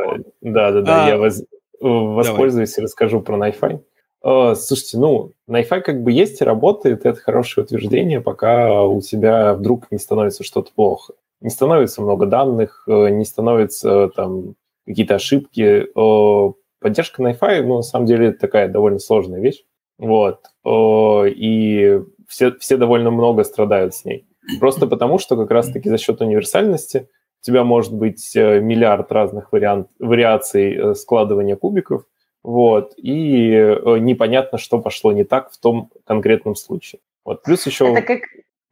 [0.42, 1.42] да, да, да, а, я воз,
[1.80, 2.82] воспользуюсь давай.
[2.82, 3.80] и расскажу про Найфай.
[4.22, 9.54] Uh, слушайте, ну, Найфай как бы есть и работает, это хорошее утверждение, пока у тебя
[9.54, 11.14] вдруг не становится что-то плохо.
[11.40, 15.86] Не становится много данных, э, не становится там какие-то ошибки.
[15.96, 19.64] Uh, поддержка Найфай, ну, на самом деле, это такая довольно сложная вещь.
[19.98, 20.40] Вот.
[20.66, 24.26] И все, все довольно много страдают с ней.
[24.58, 27.08] Просто потому, что как раз-таки за счет универсальности
[27.42, 32.04] у тебя может быть э, миллиард разных вариант, вариаций э, складывания кубиков,
[32.42, 37.00] вот, и э, непонятно, что пошло не так в том конкретном случае.
[37.24, 38.20] Вот, плюс еще Это как...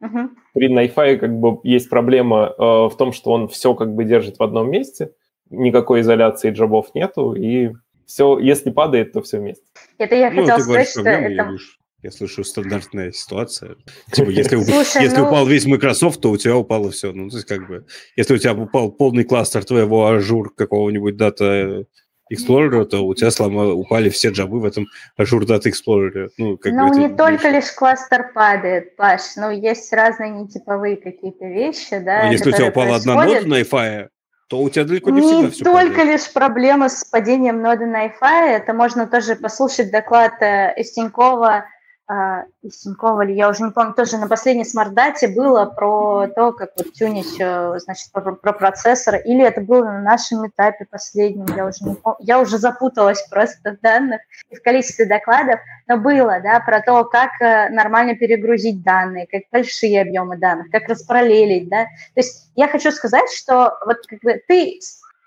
[0.01, 0.29] угу.
[0.53, 4.39] при Найфае как бы есть проблема э, в том, что он все как бы держит
[4.39, 5.13] в одном месте,
[5.49, 7.71] никакой изоляции джабов нету, и
[8.05, 9.63] все, если падает, то все вместе.
[9.99, 11.51] Это я ну, хотела сказать, что это...
[12.01, 13.75] Я слышу, стандартная ситуация.
[14.11, 15.27] Типа, если, Слушай, если ну...
[15.27, 17.11] упал весь Microsoft, то у тебя упало все.
[17.11, 17.85] Ну, то есть, как бы,
[18.15, 21.85] если у тебя упал полный кластер твоего Azure какого-нибудь Data
[22.31, 24.87] Explorer, то у тебя слома, упали все job ы в этом
[25.19, 26.29] Azure Data Explorer.
[26.37, 31.45] Ну, как ну бы, не только лишь кластер падает, Паш, но есть разные нетиповые какие-то
[31.45, 34.09] вещи, да, А если у тебя упала одна нода на EFI,
[34.47, 36.07] то у тебя далеко не, не всегда все только падает.
[36.07, 41.65] лишь проблема с падением ноды на EFI, это можно тоже послушать доклад э, Тинькова а,
[42.63, 46.71] из Тинькова, или я уже не помню, тоже на последней смарт-дате было про то, как
[46.75, 51.67] вот тюнить, э, значит, про, про процессор, или это было на нашем этапе последнем, я
[51.67, 56.39] уже не помню, я уже запуталась просто в данных и в количестве докладов, но было,
[56.41, 61.83] да, про то, как э, нормально перегрузить данные, как большие объемы данных, как распараллелить, да,
[61.83, 64.79] то есть я хочу сказать, что вот как бы ты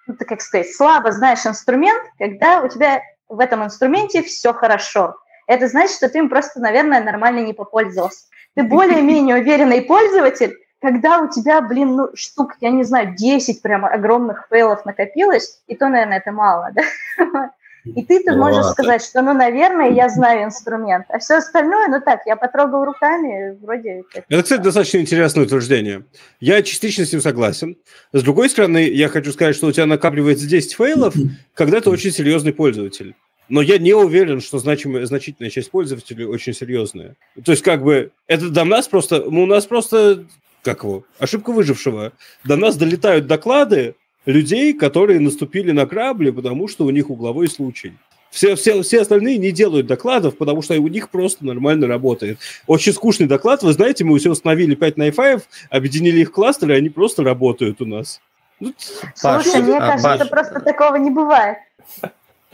[0.08, 5.14] ну, ты, как сказать, слабо знаешь инструмент, когда у тебя в этом инструменте все хорошо.
[5.52, 8.24] Это значит, что ты им просто, наверное, нормально не попользовался.
[8.54, 13.88] Ты более-менее уверенный пользователь, когда у тебя, блин, ну, штук, я не знаю, 10 прямо
[13.88, 17.50] огромных фейлов накопилось, и то, наверное, это мало, да?
[17.84, 22.00] И ты ты можешь сказать, что, ну, наверное, я знаю инструмент, а все остальное, ну
[22.00, 24.04] так, я потрогал руками, вроде...
[24.28, 26.04] Это, кстати, достаточно интересное утверждение.
[26.38, 27.76] Я частично с ним согласен.
[28.12, 31.14] С другой стороны, я хочу сказать, что у тебя накапливается 10 фейлов,
[31.54, 33.16] когда ты очень серьезный пользователь.
[33.52, 37.16] Но я не уверен, что значимая, значительная часть пользователей очень серьезная.
[37.44, 39.26] То есть, как бы, это до нас просто...
[39.30, 40.24] Ну, у нас просто
[40.62, 42.12] как его, ошибка выжившего.
[42.44, 47.92] До нас долетают доклады людей, которые наступили на грабли, потому что у них угловой случай.
[48.30, 52.38] Все, все, все остальные не делают докладов, потому что у них просто нормально работает.
[52.66, 53.62] Очень скучный доклад.
[53.62, 57.22] Вы знаете, мы все установили 5 на i5, объединили их в кластеры, и они просто
[57.22, 58.22] работают у нас.
[58.60, 58.72] Ну,
[59.14, 61.58] Слушай, мне а, кажется, Паш, просто такого не бывает.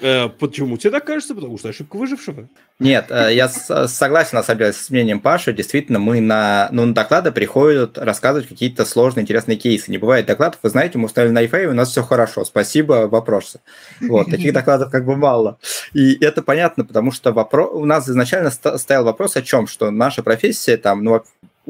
[0.01, 1.35] Э, почему тебе так кажется?
[1.35, 2.49] Потому что ошибка выжившего.
[2.79, 5.53] Нет, э, я согласен, на самом деле, с мнением Паши.
[5.53, 9.91] Действительно, мы на, ну, на доклады приходят рассказывать какие-то сложные, интересные кейсы.
[9.91, 13.61] Не бывает докладов, вы знаете, мы установили на iFave, у нас все хорошо, спасибо, вопросы.
[14.01, 15.59] Вот, таких докладов как бы мало.
[15.93, 20.23] И это понятно, потому что вопрос, у нас изначально стоял вопрос о чем, что наша
[20.23, 21.25] профессия, там, ну,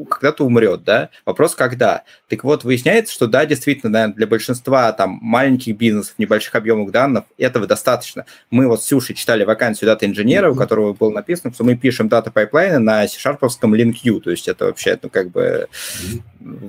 [0.05, 1.09] когда-то умрет, да?
[1.25, 2.03] Вопрос, когда?
[2.27, 7.25] Так вот, выясняется, что да, действительно, наверное, для большинства там маленьких бизнесов, небольших объемов данных
[7.37, 8.25] этого достаточно.
[8.51, 12.31] Мы вот с Ксюшей читали вакансию дата-инженера, у которого было написано, что мы пишем data
[12.31, 15.67] pipeline ы на C-sharp овском LINQ, то есть это вообще, ну, как бы,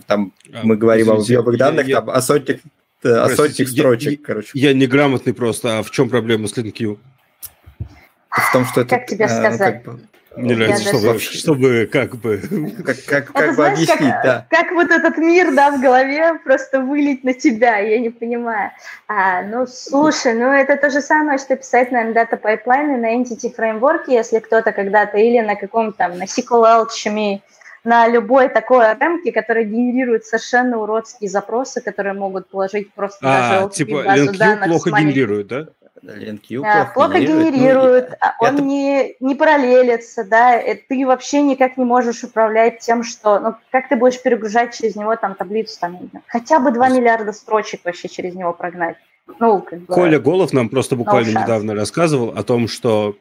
[0.06, 2.60] там а, мы говорим о объемах данных, я, там, о сотнях,
[3.02, 4.50] о сотнях строчек, я, короче.
[4.54, 6.98] Я неграмотный просто, а в чем проблема с LINQ?
[8.30, 8.96] В том, что это...
[8.96, 9.82] Как тебе сказать?
[9.84, 10.00] Ну, как бы,
[10.36, 11.32] мне нравится, чтобы, даже...
[11.32, 12.40] чтобы как бы...
[12.84, 14.46] Как, как, как бы знаешь, объяснить, как, да.
[14.48, 18.70] Как вот этот мир, да, в голове просто вылить на тебя, я не понимаю.
[19.08, 23.16] А, ну, слушай, ну это то же самое, что писать, наверное, data pipeline ы на
[23.16, 27.40] Entity Framework, если кто-то когда-то, или на каком-то там, на SQLAlchemy,
[27.82, 33.60] на любой такой ORM ке, который генерирует совершенно уродские запросы, которые могут положить просто а,
[33.62, 34.04] даже типа,
[34.38, 34.68] данных.
[34.68, 35.66] плохо генерирует, да?
[36.02, 38.62] LNQ да, плохо, плохо генерирует, генерирует ну, он это...
[38.62, 43.88] не, не параллелится, да, и ты вообще никак не можешь управлять тем, что, ну, как
[43.88, 48.34] ты будешь перегружать через него там таблицу, там, хотя бы 2 миллиарда строчек вообще через
[48.34, 48.96] него прогнать.
[49.38, 53.16] Ну, как бы, Коля Голов нам просто буквально недавно рассказывал о том, что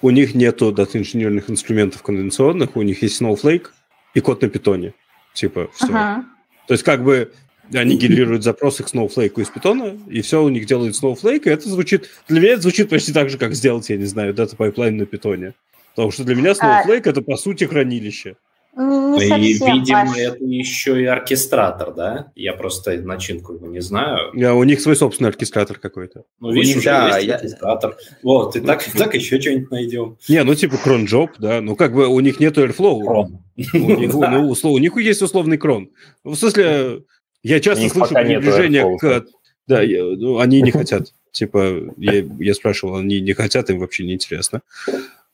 [0.00, 3.66] у них нету дата-инженерных инструментов конвенционных, у них есть Snowflake
[4.14, 4.94] и код на питоне,
[5.34, 5.88] типа, все.
[5.88, 6.22] Uh-huh.
[6.66, 7.32] То есть как бы
[7.72, 11.68] они генерируют запросы к Snowflake из Python, и все у них делает Snowflake, и это
[11.68, 12.08] звучит...
[12.28, 15.02] Для меня это звучит почти так же, как сделать, я не знаю, data pipeline на
[15.02, 15.54] Python.
[15.94, 17.10] Потому что для меня а Snowflake а...
[17.10, 18.36] это, по сути, хранилище.
[18.78, 20.18] Не, не и, видимо, Паш.
[20.18, 22.30] это еще и оркестратор, да?
[22.36, 24.30] Я просто начинку не знаю.
[24.40, 26.22] А у них свой собственный оркестратор какой-то.
[26.38, 27.34] Ну, видишь, уже да, есть я...
[27.34, 27.96] оркестратор.
[28.22, 30.16] Вот, и так, так еще что-нибудь найдем.
[30.28, 31.60] Не, ну типа cron job, да.
[31.60, 33.04] Ну, как бы у них нет Airflow.
[33.04, 33.40] Cron.
[33.56, 35.90] У них, ну, у них есть условный cron.
[36.22, 37.02] В смысле,
[37.42, 39.26] я часто слышу приближение к...
[39.66, 41.12] Да, я, ну, они не хотят.
[41.30, 44.62] Типа, я, я спрашивал, они не хотят, им вообще не интересно.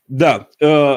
[0.09, 0.97] Да, э,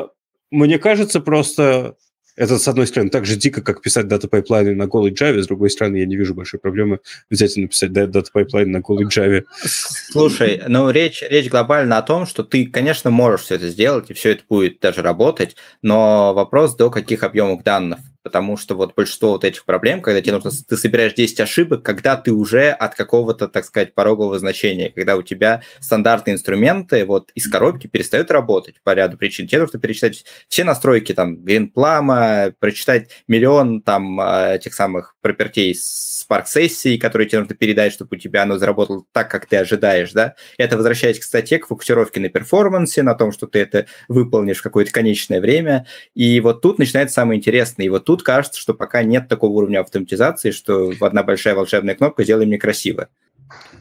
[0.52, 1.96] мне кажется, просто
[2.38, 5.42] это, с одной стороны, так же дико, как писать data pipeline ы на голой Java,
[5.42, 7.00] с другой стороны, я не вижу большой проблемы
[7.32, 9.44] взять и написать data pipeline на голой Java.
[9.64, 14.14] Слушай, ну речь, речь глобально о том, что ты, конечно, можешь все это сделать, и
[14.14, 19.30] все это будет даже работать, но вопрос до каких объемов данных потому что вот большинство
[19.30, 23.48] вот этих проблем, когда тебе нужно, ты собираешь 10 ошибок, когда ты уже от какого-то,
[23.48, 28.94] так сказать, порогового значения, когда у тебя стандартные инструменты вот из коробки перестают работать по
[28.94, 29.48] ряду причин.
[29.48, 36.48] Тебе нужно перечитать все настройки там Гринплама, прочитать миллион там а, тех самых пропертей Spark
[36.48, 40.36] сессии, которые тебе нужно передать, чтобы у тебя оно заработало так, как ты ожидаешь, да.
[40.58, 44.64] Это возвращаясь к статье, к фокусировке на перформансе, на том, что ты это выполнишь в
[44.64, 45.86] какое-то конечное время.
[46.14, 47.86] И вот тут начинается самое интересное.
[47.86, 52.24] И вот тут кажется, что пока нет такого уровня автоматизации, что одна большая волшебная кнопка
[52.24, 53.10] «Сделай мне красиво».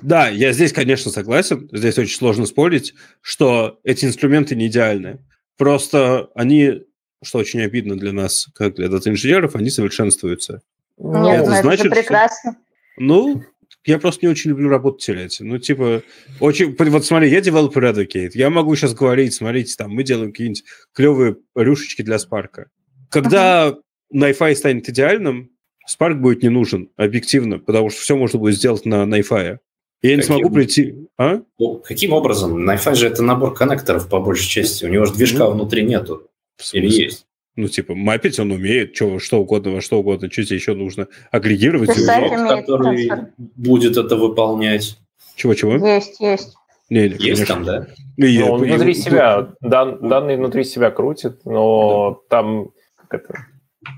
[0.03, 1.68] Да, я здесь, конечно, согласен.
[1.72, 5.18] Здесь очень сложно спорить, что эти инструменты не идеальны.
[5.57, 6.83] Просто они,
[7.22, 10.62] что очень обидно для нас, как для дата-инженеров, они совершенствуются.
[10.99, 12.53] Нет, это, ну, значит, это прекрасно.
[12.53, 12.61] Что...
[12.99, 13.43] Ну,
[13.84, 15.39] я просто не очень люблю работу терять.
[15.41, 16.03] Ну, типа,
[16.41, 16.76] очень...
[16.76, 18.32] Вот смотри, я девелопер Advocate.
[18.34, 22.68] Я могу сейчас говорить, смотрите, там, мы делаем какие-нибудь клевые рюшечки для Спарка.
[23.11, 23.80] Когда uh-huh.
[24.14, 25.50] NiFi станет идеальным,
[25.88, 29.59] Spark будет не нужен, объективно, потому что все можно будет сделать на NiFi.
[30.02, 30.22] Я не Каким?
[30.22, 31.09] смогу прийти...
[31.18, 31.40] А?
[31.59, 32.68] Ну, каким образом?
[32.68, 34.84] NiFi же это набор коннекторов, по большей части.
[34.84, 36.28] У него же движка ну, внутри нету.
[36.72, 37.26] Или есть?
[37.57, 41.09] Ну, типа, мапить он умеет, что, что угодно, во что угодно, что тебе еще нужно
[41.30, 41.88] агрегировать.
[41.88, 44.98] Код, который будет это выполнять.
[45.36, 45.74] Чего-чего?
[45.86, 46.54] Есть, есть.
[46.90, 47.88] Не, не, есть там, да?
[48.16, 52.36] И, ну, он и, внутри и, себя, дан, данные внутри себя крутит, но да.
[52.36, 52.70] там
[53.09, 53.46] как это,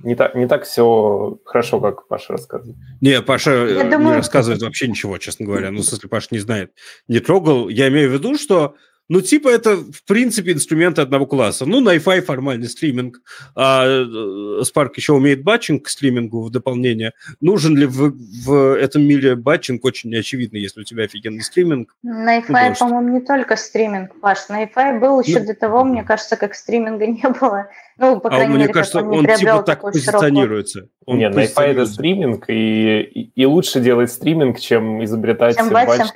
[0.03, 2.77] не так, не так все хорошо, как Паша рассказывает.
[3.01, 4.17] Не, Паша я не думаю...
[4.17, 5.71] рассказывает вообще ничего, честно говоря.
[5.71, 6.73] Ну, если Паша не знает,
[7.09, 7.69] не трогал.
[7.69, 8.77] Я имею в виду, что
[9.09, 11.65] ну, типа, это, в принципе, инструменты одного класса.
[11.65, 13.23] Ну, NiFi формальный стриминг,
[13.55, 17.13] а э, Spark еще умеет батчинг к стримингу в дополнение.
[17.41, 18.13] Нужен ли в,
[18.45, 21.97] в этом мире батчинг, очень неочевидно, если у тебя офигенный стриминг.
[22.05, 24.39] NiFi, ну, по-моему, не только стриминг, Паш.
[24.51, 27.69] NiFi был еще ну, до того, мне кажется, как стриминга не было.
[27.97, 30.89] Ну, по а крайней а мне мере, кажется, он, он типа так позиционируется.
[31.07, 36.11] Он Нет, NiFi это стриминг, и, и, и лучше делать стриминг, чем изобретать чем батч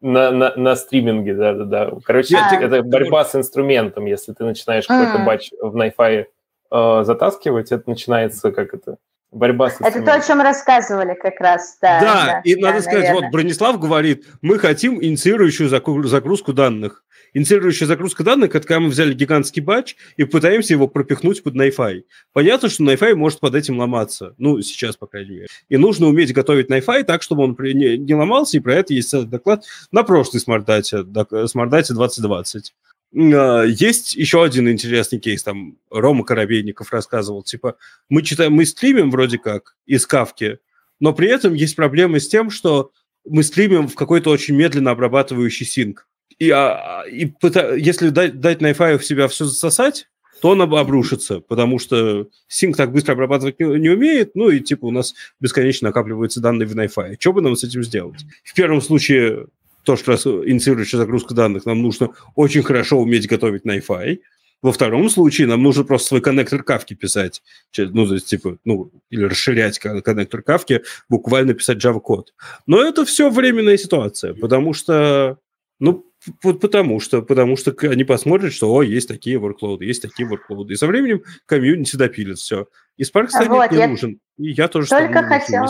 [0.00, 1.92] на, на, на стриминге, да-да-да.
[2.04, 4.06] Короче, а, это борьба с инструментом.
[4.06, 6.26] Если ты начинаешь какой-то батч в NiFi
[6.70, 8.98] э, затаскивать, это начинается как это
[9.30, 12.00] борьба с Это то, о чем рассказывали как раз, да.
[12.00, 13.22] Да, да и да, надо сказать, наверное.
[13.22, 17.04] вот Бронислав говорит, мы хотим инициирующую загрузку данных.
[17.36, 22.04] Инициирующая загрузка данных– это когда мы взяли гигантский batch и пытаемся его пропихнуть под NiFi.
[22.32, 24.34] Понятно, что NiFi может под этим ломаться.
[24.38, 25.46] Ну, сейчас, по крайней мере.
[25.68, 29.10] И нужно уметь готовить NiFi так, чтобы он не, не ломался, и про это есть
[29.10, 31.04] целый доклад на прошлой SmartData,
[31.46, 32.74] SmartData 2020.
[33.12, 37.76] Есть еще один интересный кейс, там Рома Коробейников рассказывал, типа,
[38.08, 40.58] мы читаем, мы стримим вроде как из кавки,
[41.00, 42.92] но при этом есть проблемы с тем, что
[43.28, 46.06] мы стримим в какой-то очень медленно обрабатывающий синк.
[46.38, 47.32] И, а, и
[47.78, 50.08] если дать, дать Найфаю в себя все засосать,
[50.40, 54.86] то он обрушится, потому что Синк так быстро обрабатывать не, не умеет, ну и типа
[54.86, 57.16] у нас бесконечно накапливаются данные в NiFi.
[57.18, 58.24] Что бы нам с этим сделать?
[58.44, 59.46] В первом случае,
[59.84, 64.20] то, что раз инициирующая загрузка данных, нам нужно очень хорошо уметь готовить NiFi.
[64.62, 67.42] Во втором случае нам нужно просто свой коннектор кавки писать,
[67.76, 72.32] ну, то есть, типа, ну, или расширять коннектор кавки, буквально писать Java-код.
[72.66, 75.38] Но это все временная ситуация, потому что,
[75.78, 76.05] ну,
[76.42, 80.68] Потому что, потому что они посмотрят, что о, есть такие workload, есть такие workload.
[80.68, 82.66] И со временем комьюнити допилит все.
[82.96, 84.20] И Spark станет вот, не я нужен.
[84.38, 85.68] И я тоже только хотела...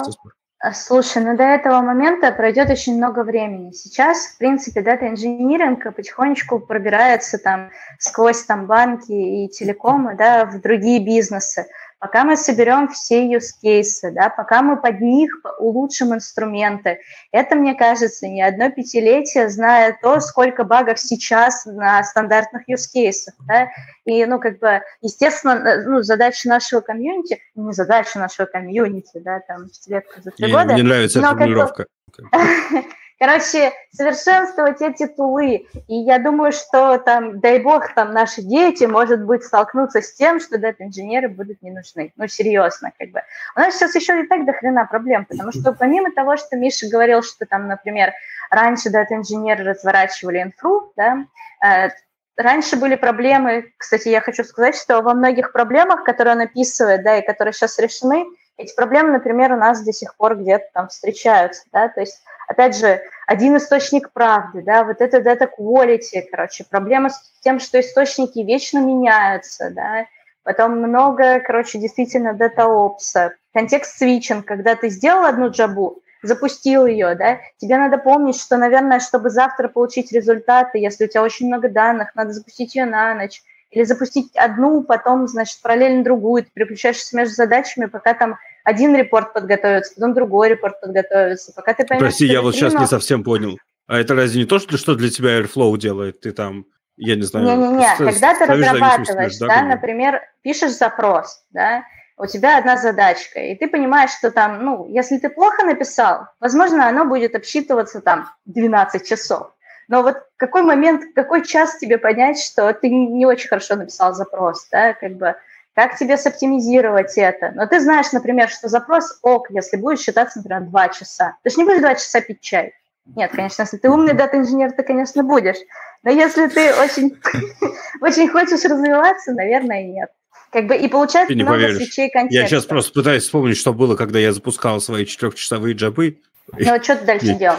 [0.58, 3.72] А, слушай, ну до этого момента пройдет очень много времени.
[3.72, 10.60] Сейчас, в принципе, дата инжиниринг потихонечку пробирается там сквозь там банки и телекомы, да, в
[10.62, 11.66] другие бизнесы
[12.06, 15.28] пока мы соберем все use cases, да, пока мы под них
[15.58, 17.00] улучшим инструменты.
[17.32, 23.32] Это, мне кажется, не одно пятилетие, зная то, сколько багов сейчас на стандартных use cases.
[23.48, 23.70] Да.
[24.04, 29.66] И, ну, как бы, естественно, ну, задача нашего комьюнити, не задача нашего комьюнити, да, там,
[29.68, 30.74] пятилетка за три года.
[30.74, 31.86] Мне нравится эта формулировка.
[33.18, 35.66] Короче, совершенствовать эти тулы.
[35.88, 40.38] И я думаю, что там, дай бог, там наши дети, может быть, столкнутся с тем,
[40.38, 42.12] что дата-инженеры будут не нужны.
[42.16, 43.22] Ну, серьезно, как бы.
[43.56, 46.88] У нас сейчас еще и так до хрена проблем, потому что помимо того, что Миша
[46.90, 48.12] говорил, что там, например,
[48.50, 51.24] раньше дата-инженеры разворачивали инфру, да,
[51.64, 51.88] э,
[52.36, 57.16] Раньше были проблемы, кстати, я хочу сказать, что во многих проблемах, которые он описывает, да,
[57.16, 58.26] и которые сейчас решены,
[58.56, 62.76] эти проблемы, например, у нас до сих пор где-то там встречаются, да, то есть опять
[62.76, 68.38] же, один источник правды, да, вот это data quality, короче, проблема с тем, что источники
[68.38, 70.06] вечно меняются, да,
[70.42, 77.14] потом много, короче, действительно data ops, контекст свитчинг, когда ты сделал одну джабу, запустил ее,
[77.14, 81.68] да, тебе надо помнить, что, наверное, чтобы завтра получить результаты, если у тебя очень много
[81.68, 87.16] данных, надо запустить ее на ночь, или запустить одну, потом, значит, параллельно другую, ты переключаешься
[87.16, 92.02] между задачами, пока там один репорт подготовится, потом другой репорт подготовится, пока ты поймешь...
[92.02, 93.58] Прости, я вот сейчас не совсем понял.
[93.86, 96.20] А это разве не то, что, что для тебя Airflow делает?
[96.20, 97.46] Ты там, я не знаю...
[97.46, 101.84] Не-не-не, когда ты разрабатываешь, да, да например, пишешь запрос, да,
[102.18, 106.88] у тебя одна задачка, и ты понимаешь, что там, ну, если ты плохо написал, возможно,
[106.88, 109.52] оно будет обсчитываться там 12 часов.
[109.88, 114.66] Но вот какой момент, какой час тебе понять, что ты не очень хорошо написал запрос,
[114.70, 115.36] да, как бы
[115.74, 117.52] как тебе соптимизировать это.
[117.54, 121.36] Но ты знаешь, например, что запрос ок, если будет считаться, например, два часа.
[121.42, 122.72] Ты же не будешь два часа пить чай.
[123.14, 125.58] Нет, конечно, если ты умный дата-инженер, ты, конечно, будешь.
[126.02, 127.18] Но если ты очень,
[128.00, 130.08] очень хочешь развиваться, наверное, нет.
[130.50, 131.76] Как бы и получается ты не много поверишь.
[131.76, 132.40] свечей контекста.
[132.40, 136.20] Я сейчас просто пытаюсь вспомнить, что было, когда я запускал свои четырехчасовые джабы.
[136.52, 137.58] Ну, а что ты дальше делал?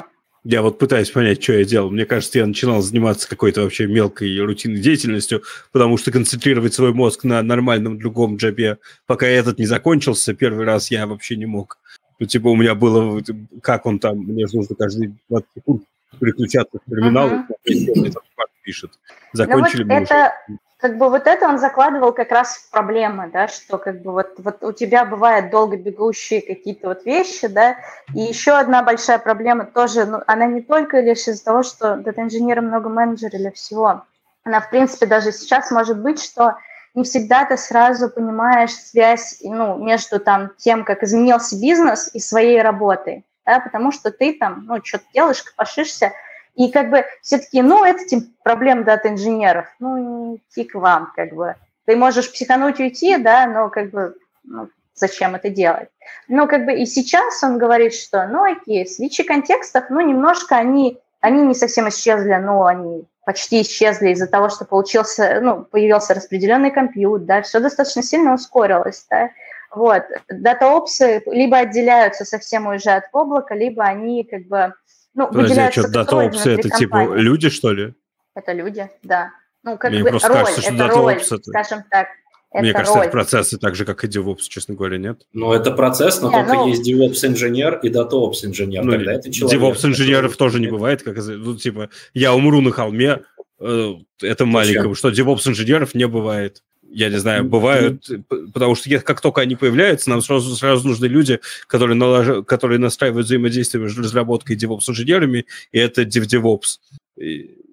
[0.49, 1.89] Я вот пытаюсь понять, что я делал.
[1.89, 5.43] Мне кажется, я начинал заниматься какой-то вообще мелкой рутинной деятельностью,
[5.73, 8.77] потому что концентрировать свой мозг на нормальном другом джабе,
[9.07, 11.79] пока этот не закончился, первый раз я вообще не мог.
[12.17, 13.21] Ну, типа, у меня было,
[13.61, 15.83] как он там, мне нужно каждый 20 секунд
[16.19, 18.15] переключаться в терминал, uh-huh.
[18.63, 18.91] пишет.
[19.33, 20.33] Закончили ну, вот это,
[20.77, 24.33] как бы вот это он закладывал как раз в проблемы, да, что как бы вот,
[24.37, 27.77] вот у тебя бывают долго бегущие какие-то вот вещи, да,
[28.13, 32.61] и еще одна большая проблема тоже, ну, она не только лишь из-за того, что дата-инженеры
[32.61, 34.03] много менеджерили всего,
[34.43, 36.57] она, в принципе, даже сейчас может быть, что
[36.93, 42.61] не всегда ты сразу понимаешь связь ну, между там, тем, как изменился бизнес и своей
[42.61, 46.11] работой, да, потому что ты там ну, что-то делаешь, копошишься,
[46.53, 51.55] и как бы все-таки, ну, это тем проблем дата-инженеров, ну, фиг вам, как бы.
[51.85, 55.87] Ты можешь психануть уйти, да, но как бы ну, зачем это делать?
[56.27, 60.99] Но как бы и сейчас он говорит, что, ну, окей, свечи контекстов, ну, немножко они,
[61.21, 66.71] они не совсем исчезли, но они почти исчезли из-за того, что получился, ну, появился распределенный
[66.71, 69.29] компьютер, да, все достаточно сильно ускорилось, да.
[69.75, 74.73] Вот, дата-опсы либо отделяются совсем уезжают в облако, либо они как бы
[75.13, 77.95] ну, Подожди, а что, дата-опсы это типа люди, что ли?
[78.35, 79.31] Это люди, да.
[79.63, 81.37] Ну, как Мне бы просто роль, кажется, что это роль, это...
[81.37, 82.07] скажем так.
[82.51, 83.03] Это Мне кажется, роль.
[83.07, 85.25] это процессы так же, как и DevOps, честно говоря, нет?
[85.33, 86.67] Ну, это процесс, но не, только ну...
[86.67, 88.83] есть DevOps-инженер и DataOps-инженер.
[88.83, 89.59] Ну, Тогда это человек.
[89.59, 93.23] DevOps-инженеров тоже не бывает, как, ну, типа, я умру на холме,
[93.59, 96.61] э, это маленького, что DevOps-инженеров не бывает
[96.91, 98.09] я не знаю, бывают,
[98.53, 102.45] потому что как только они появляются, нам сразу, сразу нужны люди, которые, налож...
[102.45, 106.79] которые настраивают взаимодействие между разработкой и DevOps-инженерами, и это DevDevOps.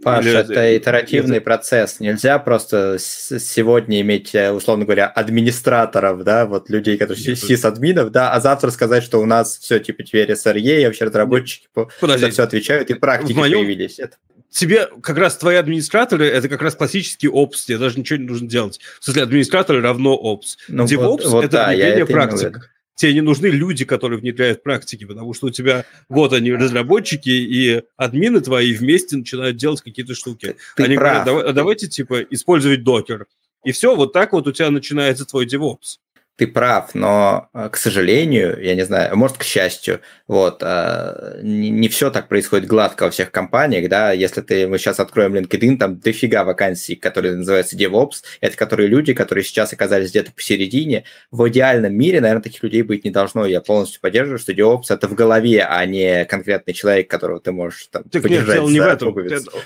[0.03, 0.39] Паша, Или...
[0.39, 1.45] это итеративный это...
[1.45, 1.99] процесс.
[1.99, 8.41] Нельзя просто сегодня иметь, э, условно говоря, администраторов, да, вот людей, которые сис-админов, да, а
[8.41, 11.69] завтра сказать, что у нас все, типа, теперь SRE, и вообще разработчики
[12.01, 12.27] Подожди.
[12.27, 13.61] за все отвечают, и практики моем...
[13.61, 13.99] появились.
[13.99, 14.17] Это
[14.55, 18.49] тебе как раз твои администраторы это как раз классический опс, тебе даже ничего не нужно
[18.49, 18.81] делать.
[19.01, 20.57] В смысле, администраторы равно опс.
[20.69, 22.71] Ну, DevOps вот, вот, это да, внедрение практик.
[22.95, 27.83] Тебе не нужны люди, которые внедряют практики, потому что у тебя вот они разработчики и
[27.97, 30.55] админы твои вместе начинают делать какие-то штуки.
[30.77, 31.25] Ты они прав.
[31.25, 33.27] говорят, давай, давайте типа использовать докер.
[33.65, 35.99] И все, вот так вот у тебя начинается твой DevOps
[36.37, 41.71] ты прав, но, э, к сожалению, я не знаю, может, к счастью, вот, э, не,
[41.71, 45.77] не все так происходит гладко во всех компаниях, да, если ты, мы сейчас откроем LinkedIn,
[45.77, 51.49] там дофига вакансий, которые называются DevOps, это которые люди, которые сейчас оказались где-то посередине, в
[51.49, 55.15] идеальном мире, наверное, таких людей быть не должно, я полностью поддерживаю, что DevOps это в
[55.15, 59.17] голове, а не конкретный человек, которого ты можешь там так поддержать нет, не в этом.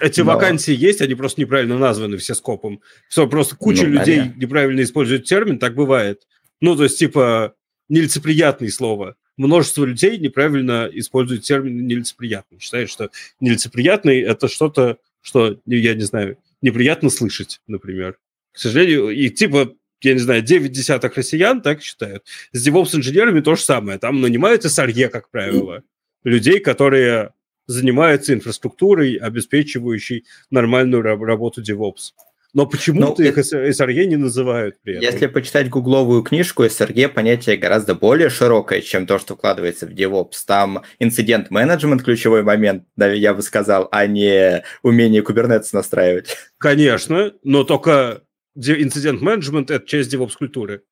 [0.01, 0.35] Эти но...
[0.35, 2.83] вакансии есть, они просто неправильно названы все скопом.
[3.09, 4.41] Все, просто куча ну, людей понятно.
[4.41, 6.23] неправильно используют термин, так бывает.
[6.61, 7.55] Ну, то есть, типа,
[7.89, 9.17] нелицеприятные слова.
[9.37, 12.59] Множество людей неправильно используют термин нелицеприятный.
[12.59, 18.19] Считают, что нелицеприятный– это что-то, что, я не знаю, неприятно слышать, например.
[18.53, 22.25] К сожалению, и типа, я не знаю, 9 десятых россиян так считают.
[22.53, 23.99] С DevOps-инженерами то же самое.
[23.99, 25.85] Там нанимают SRE, как правило,
[26.25, 27.33] людей, которые
[27.67, 32.13] занимаются инфраструктурой, обеспечивающей нормальную работу DevOps.
[32.55, 35.05] Но почему-то ну, их SRE не называют при этом.
[35.05, 40.37] Если почитать гугловую книжку, SRE понятие гораздо более широкое, чем то, что вкладывается в DevOps.
[40.47, 46.37] Там инцидент-менеджмент ключевой момент, я бы сказал, а не умение Kubernetes настраивать.
[46.57, 48.23] Конечно, но только
[48.57, 50.83] инцидент-менеджмент– это часть DevOps-культуры.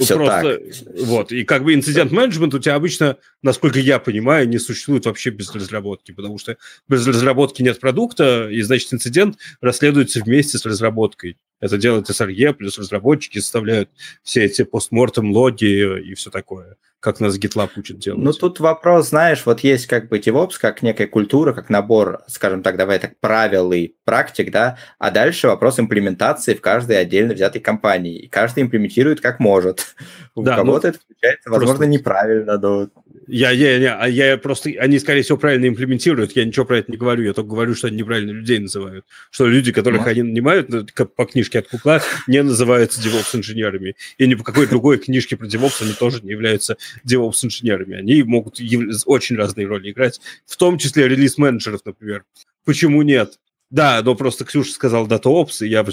[0.00, 1.04] Все просто, так.
[1.04, 5.54] Вот, и как бы инцидент-менеджмент у тебя обычно, насколько я понимаю, не существует вообще без
[5.54, 6.56] разработки, потому что
[6.88, 11.36] без разработки нет продукта, и, значит, инцидент расследуется вместе с разработкой.
[11.60, 13.90] Это делает SRE, плюс разработчики составляют
[14.22, 16.76] все эти постмортем логи и все такое
[17.06, 18.20] как нас GitLab учит делать.
[18.20, 22.64] Ну, тут вопрос, знаешь, вот есть как бы DevOps, как некая культура, как набор, скажем
[22.64, 27.60] так, давай так, правил и практик, да, а дальше вопрос имплементации в каждой отдельно взятой
[27.60, 28.18] компании.
[28.18, 29.94] И каждый имплементирует как может.
[30.34, 31.86] У да, кого-то ну, это включается, возможно, просто...
[31.86, 32.88] неправильно, но
[33.26, 36.90] я, я, я, а я просто, они, скорее всего, правильно имплементируют, я ничего про это
[36.90, 39.04] не говорю, я только говорю, что они неправильно людей называют.
[39.30, 43.96] Что люди, которых они нанимают ну, по книжке от Кукла, не называются DevOps-инженерами.
[44.18, 47.96] И ни по какой другой книжке про DevOps они тоже не являются DevOps-инженерами.
[47.96, 48.60] Они могут
[49.06, 52.24] очень разные роли играть, в том числе релиз-менеджеров, например.
[52.64, 53.38] Почему нет?
[53.70, 55.84] Да, но просто Ксюша сказал DataOps, и я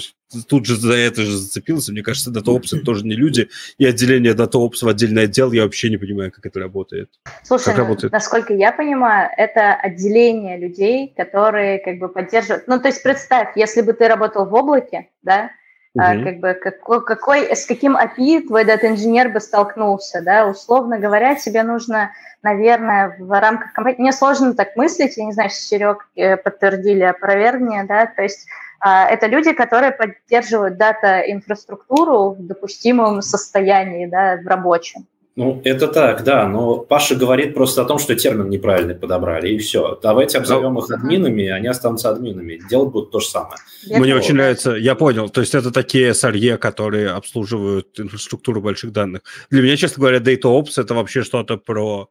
[0.48, 1.90] тут же за это же зацепился.
[1.90, 3.48] Мне кажется, DataOps это тоже не люди,
[3.78, 7.10] и отделение DataOps в отдельный отдел, я вообще не понимаю, как это работает.
[7.42, 8.12] Слушай, как работает?
[8.12, 12.68] насколько я понимаю, это отделение людей, которые как бы поддерживают...
[12.68, 15.50] Ну, то есть представь, если бы ты работал в облаке, да,
[15.94, 16.04] угу.
[16.04, 21.34] а, как бы какой, какой, с каким API твой дата-инженер бы столкнулся, да, условно говоря,
[21.34, 22.10] тебе нужно
[22.44, 24.00] наверное, в рамках компании...
[24.00, 28.46] Мне сложно так мыслить, я не знаю, Серег э, подтвердили, опровергни, да, то есть
[28.80, 35.06] а, это люди, которые поддерживают дата-инфраструктуру в допустимом состоянии, да, в рабочем.
[35.36, 39.58] Ну, это так, да, но Паша говорит просто о том, что термин неправильный подобрали, и
[39.58, 39.98] все.
[40.00, 42.60] Давайте обзовем их админами, они останутся админами.
[42.70, 43.56] Делать будут то же самое.
[43.88, 49.22] Мне очень нравится, я понял, то есть это такие SRE, которые обслуживают инфраструктуру больших данных.
[49.50, 52.08] Для меня, честно говоря, DataOps– это вообще что-то про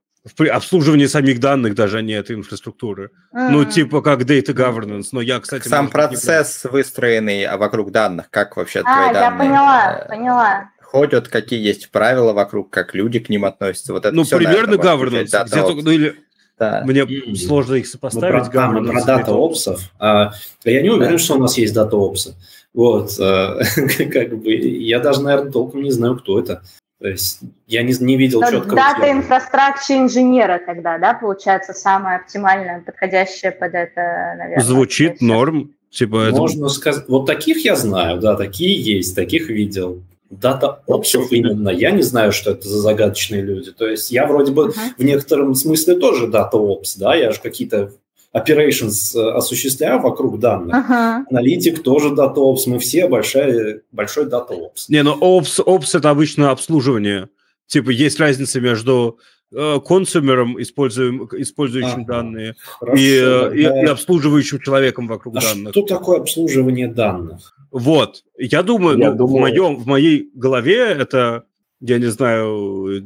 [0.51, 3.11] обслуживание самих данных даже, а не этой инфраструктуры.
[3.33, 3.49] Mm-hmm.
[3.49, 5.09] Ну, типа как data governance.
[5.11, 5.67] Но я, кстати...
[5.67, 6.69] Сам процесс, не...
[6.69, 9.21] выстроенный вокруг данных, как вообще а, твои данные...
[9.21, 13.93] А, я поняла, поняла ходят, какие есть правила вокруг, как люди к ним относятся.
[13.93, 15.45] Вот это ну, примерно governance.
[15.45, 16.15] Где только, ну, или...
[16.59, 16.83] Да.
[16.85, 17.35] Мне mm-hmm.
[17.35, 18.45] сложно их сопоставить.
[18.45, 19.91] Мы про, мы про дата опсов.
[19.97, 20.33] А,
[20.63, 21.17] я не уверен, да.
[21.17, 22.35] что у нас есть дата опсы.
[22.75, 23.59] Вот, а,
[24.11, 26.61] как бы, я даже, наверное, толком не знаю, кто это.
[27.01, 28.75] То есть я не, не видел Но четкого...
[28.75, 34.63] Дата инфраструктуры инженера тогда, да, получается, самое оптимальное, подходящее под это, наверное.
[34.63, 35.73] Звучит норм.
[35.89, 36.73] Типа Можно это...
[36.73, 37.05] сказать...
[37.07, 40.03] Вот таких я знаю, да, такие есть, таких видел.
[40.39, 41.69] Дата опсов именно.
[41.69, 43.71] Я не знаю, что это за загадочные люди.
[43.71, 44.95] То есть я вроде бы uh-huh.
[44.97, 47.91] в некотором смысле тоже дата опс, да, я же какие-то
[48.35, 50.75] operations э, осуществляю вокруг данных.
[50.75, 51.23] Uh-huh.
[51.29, 52.65] Аналитик тоже дата опс.
[52.65, 54.89] Мы все большая, большой дата опс.
[54.89, 57.29] Не, ну опс, опс это обычно обслуживание.
[57.67, 59.19] Типа есть разница между
[59.55, 63.55] э, консумером, используем, использующим ага, данные, хорошо, и, да.
[63.55, 65.71] и, и обслуживающим человеком вокруг а данных.
[65.71, 67.55] Что такое обслуживание данных?
[67.73, 68.23] Вот.
[68.37, 69.37] Я думаю, я ну, думаю...
[69.37, 71.45] В, моем, в моей голове это,
[71.81, 73.03] я не знаю,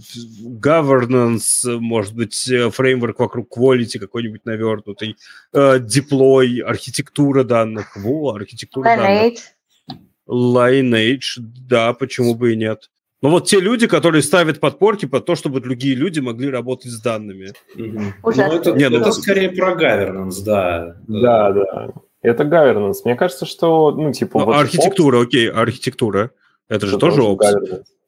[0.61, 5.15] governance, может быть, фреймворк вокруг quality какой-нибудь навернутый,
[5.53, 7.95] э, deploy, архитектура данных.
[7.95, 9.37] Во, архитектура Lineage.
[9.87, 10.03] данных.
[10.27, 12.89] Lineage, да, почему бы и нет.
[13.21, 17.01] Но вот те люди, которые ставят подпорки под то, чтобы другие люди могли работать с
[17.01, 17.53] данными.
[17.73, 18.01] Угу.
[18.21, 20.97] Ну, это, не, ну, это скорее про governance, да.
[21.07, 21.93] Да, да.
[22.21, 22.97] Это governance.
[23.05, 24.39] Мне кажется, что, ну, типа...
[24.39, 25.27] Ну, вот архитектура, опс...
[25.27, 26.31] окей, архитектура.
[26.67, 27.45] Это, же тоже опс.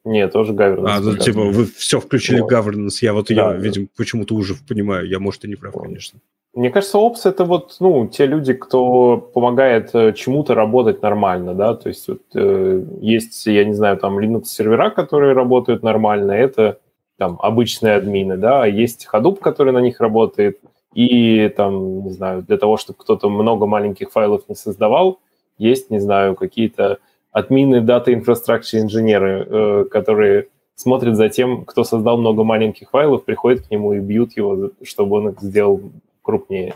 [0.04, 0.88] Нет, тоже governance.
[0.88, 2.52] А, ну, типа, вы все включили вот.
[2.52, 2.98] governance.
[3.02, 3.56] Я вот, да, я, да.
[3.56, 5.06] видимо, почему-то уже понимаю.
[5.06, 6.20] Я, может, и не прав, конечно.
[6.52, 11.74] Мне кажется, опс это вот, ну, те люди, кто помогает э, чему-то работать нормально, да,
[11.74, 16.80] то есть вот э, есть, я не знаю, там Linux-сервера, которые работают нормально, это
[17.18, 20.58] там обычные админы, да, а есть Hadoop, который на них работает,
[20.94, 25.20] и там, не знаю, для того, чтобы кто-то много маленьких файлов не создавал,
[25.58, 26.98] есть, не знаю, какие-то
[27.32, 33.66] админы дата инфраструктуры инженеры, э, которые смотрят за тем, кто создал много маленьких файлов, приходят
[33.66, 35.80] к нему и бьют его, чтобы он их сделал
[36.22, 36.74] крупнее.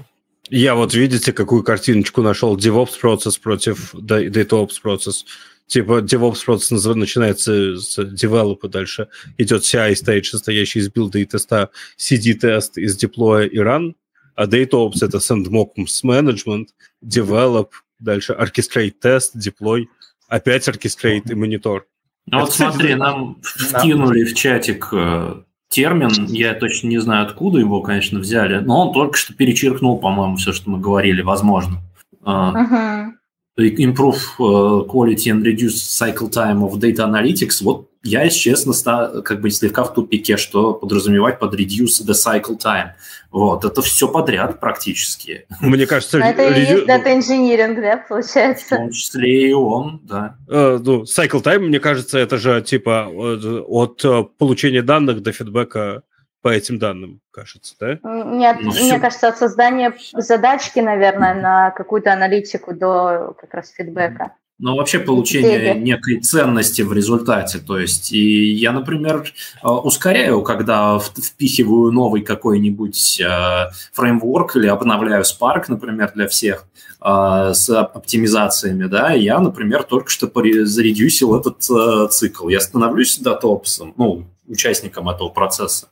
[0.50, 2.56] Я вот, видите, какую картиночку нашел.
[2.56, 5.24] DevOps процесс против DataOps процесс.
[5.66, 9.08] Типа DevOps процесс начинается с develop, дальше
[9.38, 13.94] идет CI stage, состоящий из билда и теста, CD-тест из деплоя и run,
[14.34, 16.68] а DataOps— это sandbox management,
[17.04, 17.68] develop,
[17.98, 19.86] дальше orchestrate test, deploy,
[20.28, 21.86] опять orchestrate и монитор.
[22.26, 27.82] Ну вот смотри, нам вкинули в чатик э, термин, я точно не знаю, откуда его,
[27.82, 31.82] конечно, взяли, но он только что перечеркнул, по-моему, все, что мы говорили, возможно.
[32.22, 33.10] Uh-huh.
[33.58, 37.62] Improve э, quality and reduce cycle time of data analytics.
[37.62, 42.58] Вот я, если честно, как бы слегка в тупике, что подразумевать под reduce the cycle
[42.58, 42.90] time.
[43.30, 45.46] Вот, это все подряд практически.
[45.60, 46.18] Мне кажется...
[46.18, 48.76] это и есть data engineering, да, получается?
[48.76, 50.36] В том числе и он, да.
[50.46, 55.32] Uh, ну, cycle time, мне кажется, это же типа от, от э, получения данных до
[55.32, 56.02] фидбэка
[56.42, 57.98] по этим данным, кажется, да?
[58.04, 59.00] Нет, ну, мне все...
[59.00, 64.32] кажется, от создания задачки, наверное, на какую-то аналитику до как раз фидбэка.
[64.60, 67.58] Ну, вообще получение некой ценности в результате.
[67.58, 69.24] То есть, и я, например,
[69.62, 76.66] э, ускоряю, когда впихиваю новый какой-нибудь э, фреймворк или обновляю Spark, например, для всех
[77.04, 80.30] э, с оптимизациями, да, я, например, только что
[80.64, 82.48] заредюсил этот цикл.
[82.48, 85.88] Я становлюсь датопсом, ну, участником этого процесса.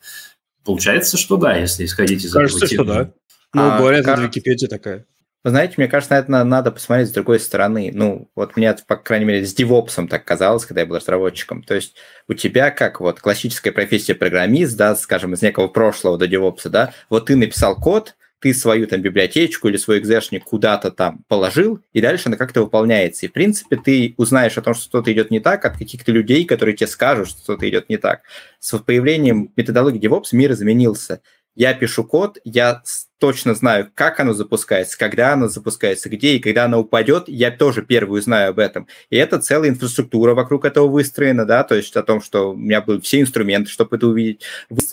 [0.64, 2.86] Получается, что да, если исходить из Кажется, этого.
[2.86, 3.12] Кажется, что да.
[3.54, 4.20] Ну, а, говорят, как...
[4.20, 5.04] Википедия такая.
[5.44, 7.90] Вы знаете, мне кажется, это надо посмотреть с другой стороны.
[7.92, 11.64] Ну, вот мне, по крайней мере, с девопсом так казалось, когда я был разработчиком.
[11.64, 11.96] То есть
[12.28, 16.94] у тебя как вот классическая профессия программист, да, скажем, из некого прошлого до девопса, да,
[17.10, 22.00] вот ты написал код, ты свою там библиотечку или свой экзешник куда-то там положил, и
[22.00, 23.26] дальше она как-то выполняется.
[23.26, 26.44] И, в принципе, ты узнаешь о том, что что-то идет не так от каких-то людей,
[26.44, 28.22] которые тебе скажут, что что-то идет не так.
[28.58, 31.20] С появлением методологии DevOps мир изменился.
[31.54, 32.82] Я пишу код, я
[33.22, 37.82] точно знаю, как оно запускается, когда оно запускается, где и когда оно упадет, я тоже
[37.82, 38.88] первую знаю об этом.
[39.10, 42.80] И это целая инфраструктура вокруг этого выстроена, да, то есть о том, что у меня
[42.80, 44.42] были все инструменты, чтобы это увидеть.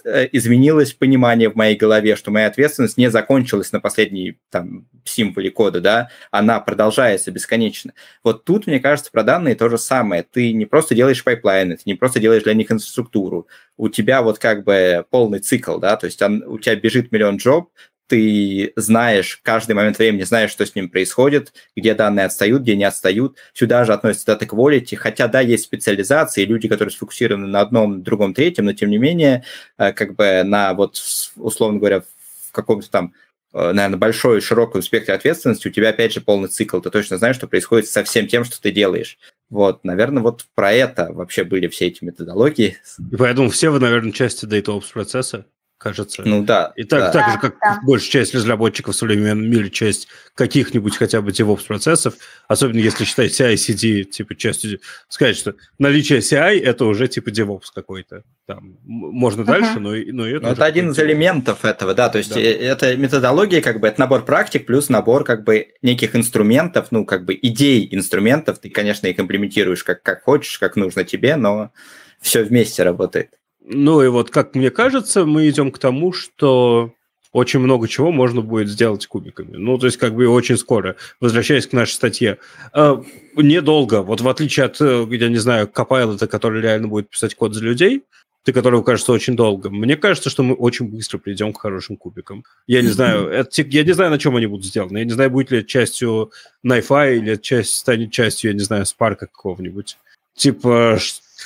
[0.06, 5.50] Э, изменилось понимание в моей голове, что моя ответственность не закончилась на последней там символе
[5.50, 7.94] кода, да, она продолжается бесконечно.
[8.24, 10.22] Вот тут, мне кажется, про данные то же самое.
[10.22, 14.22] Ты не просто делаешь pipeline ы, ты не просто делаешь для них инфраструктуру, у тебя
[14.22, 17.70] вот как бы полный цикл, да, то есть он, у тебя бежит миллион джоб,
[18.10, 22.84] ты знаешь каждый момент времени, знаешь, что с ним происходит, где данные отстают, где не
[22.84, 23.38] отстают.
[23.54, 28.34] Сюда же относится data quality, хотя, да, есть специализации, люди, которые сфокусированы на одном, другом,
[28.34, 29.44] третьем, но, тем не менее,
[29.78, 31.00] э, как бы на вот,
[31.36, 33.14] условно говоря, в каком-то там
[33.54, 36.80] э, наверное, большой, широком спектре ответственности, у тебя, опять же, полный цикл.
[36.80, 39.20] Ты точно знаешь, что происходит со всем тем, что ты делаешь.
[39.52, 42.78] Вот, наверное, вот про это вообще были все эти методологии.
[43.12, 45.46] И поэтому все вы, наверное, части DataOps процесса
[45.80, 46.22] кажется.
[46.26, 46.74] Ну да.
[46.76, 47.12] И так, да.
[47.12, 47.80] так же, как да.
[47.84, 52.16] большая часть разработчиков в современном мире, часть каких-нибудь хотя бы DevOps процессов,
[52.48, 58.24] особенно если считать CI-CD типа частью, сказать, что наличие CI это уже типа DevOps какой-то.
[58.46, 59.46] Там можно uh-huh.
[59.46, 60.46] дальше, но, но это.
[60.46, 62.10] Но это один из элементов этого, да.
[62.10, 62.40] То есть да.
[62.40, 67.06] Э, это методология, как бы это набор практик плюс набор как бы неких инструментов, ну
[67.06, 68.60] как бы идей инструментов.
[68.60, 71.72] Ты, конечно, их имплементируешь как как хочешь, как нужно тебе, но
[72.20, 73.39] все вместе работает.
[73.72, 76.92] Ну и вот, как мне кажется, мы идем к тому, что
[77.32, 79.58] очень много чего можно будет сделать кубиками.
[79.58, 80.96] Ну, то есть, как бы очень скоро.
[81.22, 82.40] Возвращаясь к нашей статье.
[82.74, 82.98] Э,
[83.36, 84.02] недолго.
[84.02, 87.64] Вот в отличие от, э, я не знаю, Copilot, который реально будет писать код за
[87.64, 88.02] людей,
[88.44, 89.70] ты которого кажется очень долго.
[89.70, 92.44] Мне кажется, что мы очень быстро придем к хорошим кубикам.
[92.66, 94.98] Я не знаю, это, я не знаю, на чем они будут сделаны.
[94.98, 96.32] Я не знаю, будет ли это частью
[96.64, 99.98] Найфа или часть, станет частью, я не знаю, Спарка какого-нибудь.
[100.36, 100.98] Типа,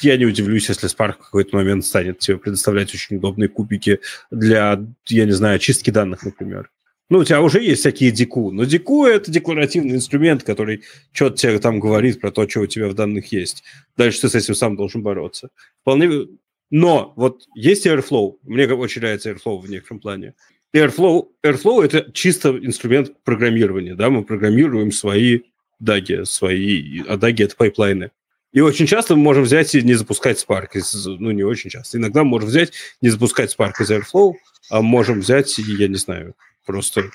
[0.02, 4.00] я не удивлюсь, если Spark в какой-то момент станет тебе предоставлять очень удобные кубики
[4.32, 6.70] для, я не знаю, чистки данных, например.
[7.10, 11.60] Ну, у тебя уже есть всякие дику, но дику– это декларативный инструмент, который что-то тебе
[11.60, 13.64] там говорит про то, что у тебя в данных есть.
[13.98, 15.50] Дальше ты с этим сам должен бороться.
[15.82, 16.28] Вполне...
[16.72, 18.38] Но вот есть Airflow.
[18.41, 20.34] Мне очень нравится Airflow в некотором плане.
[20.76, 23.94] Airflow, Airflow– это чисто инструмент программирования.
[23.94, 24.10] Да?
[24.10, 25.41] Мы программируем свои
[25.80, 27.02] DAG и, свои...
[27.08, 28.10] А даги– это pipeline ы.
[28.54, 30.70] И очень часто мы можем взять и не запускать Spark.
[30.76, 31.97] Из, ну, не очень часто.
[31.97, 34.34] Иногда мы можем взять, не запускать Spark из Airflow,
[34.70, 36.36] а можем взять, я не знаю,
[36.66, 37.10] просто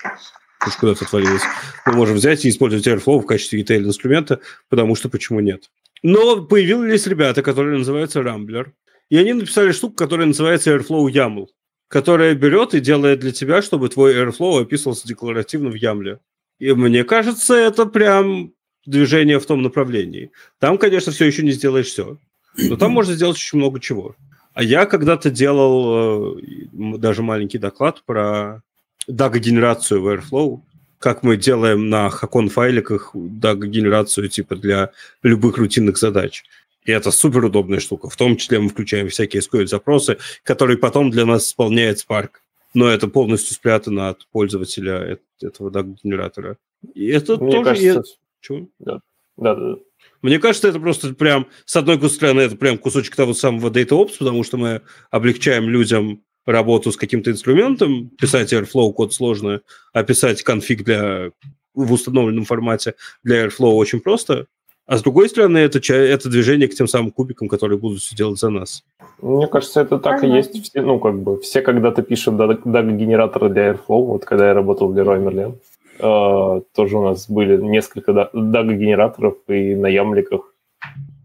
[0.79, 1.41] куда-то отвалилось.
[1.85, 5.71] Мы можем взять и использовать Airflow в качестве ETL-инструмента, потому что почему нет?
[6.03, 8.67] Но появились ребята, которые называются Rambler,
[9.09, 11.47] и они написали штуку, которая называется Airflow YAML,
[11.87, 16.19] которая берет и делает для тебя, чтобы твой Airflow описывался декларативно в YAML.
[16.59, 18.53] И мне кажется, это прям
[18.85, 20.31] движение в том направлении.
[20.59, 22.17] Там, конечно, все еще не сделаешь все,
[22.57, 24.15] но там можно сделать очень много чего.
[24.53, 26.41] А я когда-то делал э,
[26.73, 28.61] даже маленький доклад про
[29.07, 30.61] DAG-генерацию в Airflow,
[30.97, 34.91] как мы делаем на Hakon-файликах DAG-генерацию типа для
[35.23, 36.43] любых рутинных задач.
[36.83, 38.09] И это супер удобная штука.
[38.09, 42.29] В том числе мы включаем всякие SQL-запросы, которые потом для нас исполняет Spark.
[42.73, 46.57] Но это полностью спрятано от пользователя этого DAG-генератора.
[46.93, 47.63] И это Мне тоже...
[47.63, 48.03] Кажется,
[48.41, 48.67] чего?
[48.79, 48.99] Да.
[49.37, 49.75] Да, да,
[50.21, 54.43] Мне кажется, это просто прям, с одной стороны, это прям кусочек того самого DataOps, потому
[54.43, 54.81] что мы
[55.11, 59.61] облегчаем людям работу с каким-то инструментом, писать Airflow код сложно,
[59.93, 61.31] а писать конфиг для,
[61.73, 64.47] в установленном формате для Airflow очень просто.
[64.85, 68.39] А с другой стороны, это, это движение к тем самым кубикам, которые будут все делать
[68.39, 68.83] за нас.
[69.21, 70.63] Мне кажется, это так и есть.
[70.63, 74.05] Все, ну, как бы, все когда-то пишут DAG-генераторы для Airflow.
[74.05, 75.59] Вот когда я работал для Leroy Merlin,
[75.99, 80.53] тоже у нас были несколько DAG-генераторов, и на ямликах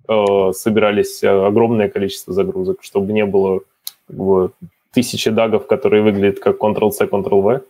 [0.08, 3.60] э, собирались э, огромное количество загрузок, чтобы не было
[4.06, 4.50] как бы,
[4.92, 7.62] тысячи дагов, которые выглядят как Ctrl-C, Ctrl-V,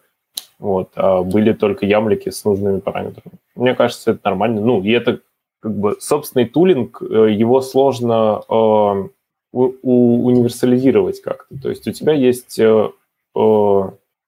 [0.59, 3.38] вот, а были только ямлики с нужными параметрами.
[3.55, 4.61] Мне кажется, это нормально.
[4.61, 5.20] Ну, и это
[5.61, 9.09] как бы собственный tooling, его сложно э,
[9.52, 11.61] у, у, универсализировать как-то.
[11.62, 12.88] То есть у тебя есть э,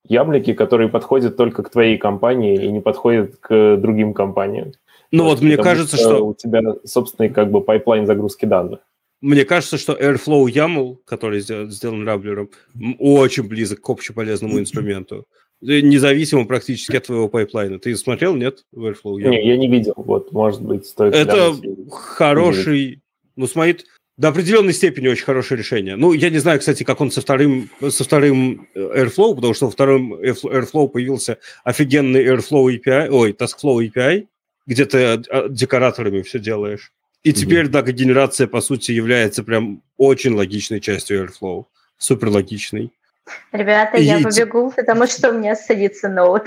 [0.09, 4.73] яблоки, которые подходят только к твоей компании и не подходят к другим компаниям.
[5.13, 6.27] Ну вот, мне кажется, что, что...
[6.27, 8.81] У тебя собственный как бы пайплайн загрузки данных.
[9.21, 12.51] Мне кажется, что Airflow YAML, который сделан Раблером,
[12.99, 15.27] очень близок к общеполезному инструменту.
[15.63, 17.79] Независимо практически от твоего пайплайна.
[17.79, 19.31] Ты смотрел, нет, в Airflow YAML?
[19.31, 19.95] Не, я не видел.
[19.97, 21.15] Вот, может быть, стоит...
[21.15, 21.55] Это
[21.91, 23.01] хороший...
[23.37, 23.79] Ну, смотри,
[24.17, 25.97] до определенной степени очень хорошее решение.
[25.97, 29.67] Ну, я не знаю, кстати, как он со вторым, со вторым э, Airflow, потому что
[29.67, 34.27] во втором Airflow появился офигенный Airflow API, ой, TaskFlow API,
[34.67, 36.93] где ты а, декораторами все делаешь.
[37.23, 37.35] И mm-hmm.
[37.35, 41.67] теперь DAG-генерация, по сути, является прям очень логичной частью Airflow.
[41.99, 42.93] Супер логичной.
[43.53, 46.45] Ребята, я побегу, потому что у меня садится ноут.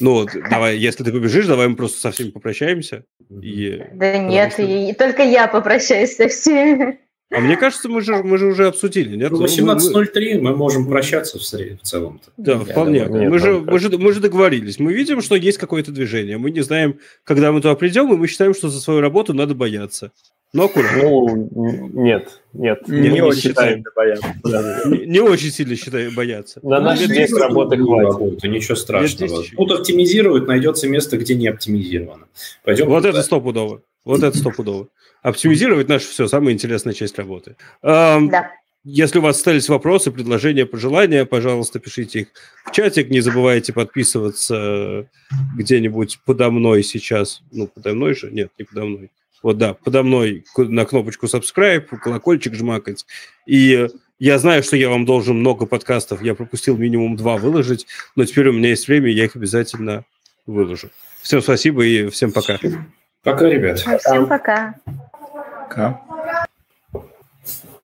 [0.00, 3.04] Ну, давай, если ты побежишь, давай мы просто со всеми попрощаемся.
[3.30, 3.82] И...
[3.94, 4.62] Да нет, что...
[4.62, 6.98] и только я попрощаюсь со всеми.
[7.32, 9.32] А мне кажется, мы же, мы же уже обсудили, нет?
[9.32, 12.30] 18.03 ну, мы можем прощаться в, в целом-то.
[12.36, 13.04] Да, Я вполне.
[13.04, 14.78] Думаю, мы, же, мы, же, мы же договорились.
[14.78, 16.38] Мы видим, что есть какое-то движение.
[16.38, 19.56] Мы не знаем, когда мы туда придем, и мы считаем, что за свою работу надо
[19.56, 20.12] бояться.
[20.52, 21.02] Но аккуратно.
[21.02, 21.50] Ну,
[21.92, 22.88] нет, нет.
[22.88, 23.74] Не, не, очень считаем.
[23.74, 24.88] сильно бояться.
[24.88, 26.60] Не, не очень сильно считаю бояться.
[26.62, 28.42] На нашей здесь работы хватит.
[28.44, 29.44] Ничего страшного.
[29.56, 32.26] Будут оптимизировать, найдется место, где не оптимизировано.
[32.64, 33.82] Пойдем вот это стопудово.
[34.04, 34.88] Вот это стопудово.
[35.22, 37.56] Оптимизировать нашу все, самая интересная часть работы.
[37.82, 38.52] Да.
[38.88, 42.28] Если у вас остались вопросы, предложения, пожелания, пожалуйста, пишите их
[42.64, 43.10] в чатик.
[43.10, 45.08] Не забывайте подписываться
[45.56, 47.42] где-нибудь подо мной сейчас.
[47.50, 48.30] Ну, подо мной же?
[48.30, 49.10] Нет, не подо мной.
[49.42, 53.06] Вот да, подо мной на кнопочку subscribe, колокольчик жмакать.
[53.46, 56.22] И я знаю, что я вам должен много подкастов.
[56.22, 60.04] Я пропустил минимум два выложить, но теперь у меня есть время, я их обязательно
[60.46, 60.90] выложу.
[61.20, 62.58] Всем спасибо и всем пока.
[63.22, 63.80] Пока, ребят.
[63.80, 64.74] Всем пока.
[65.68, 66.00] Пока.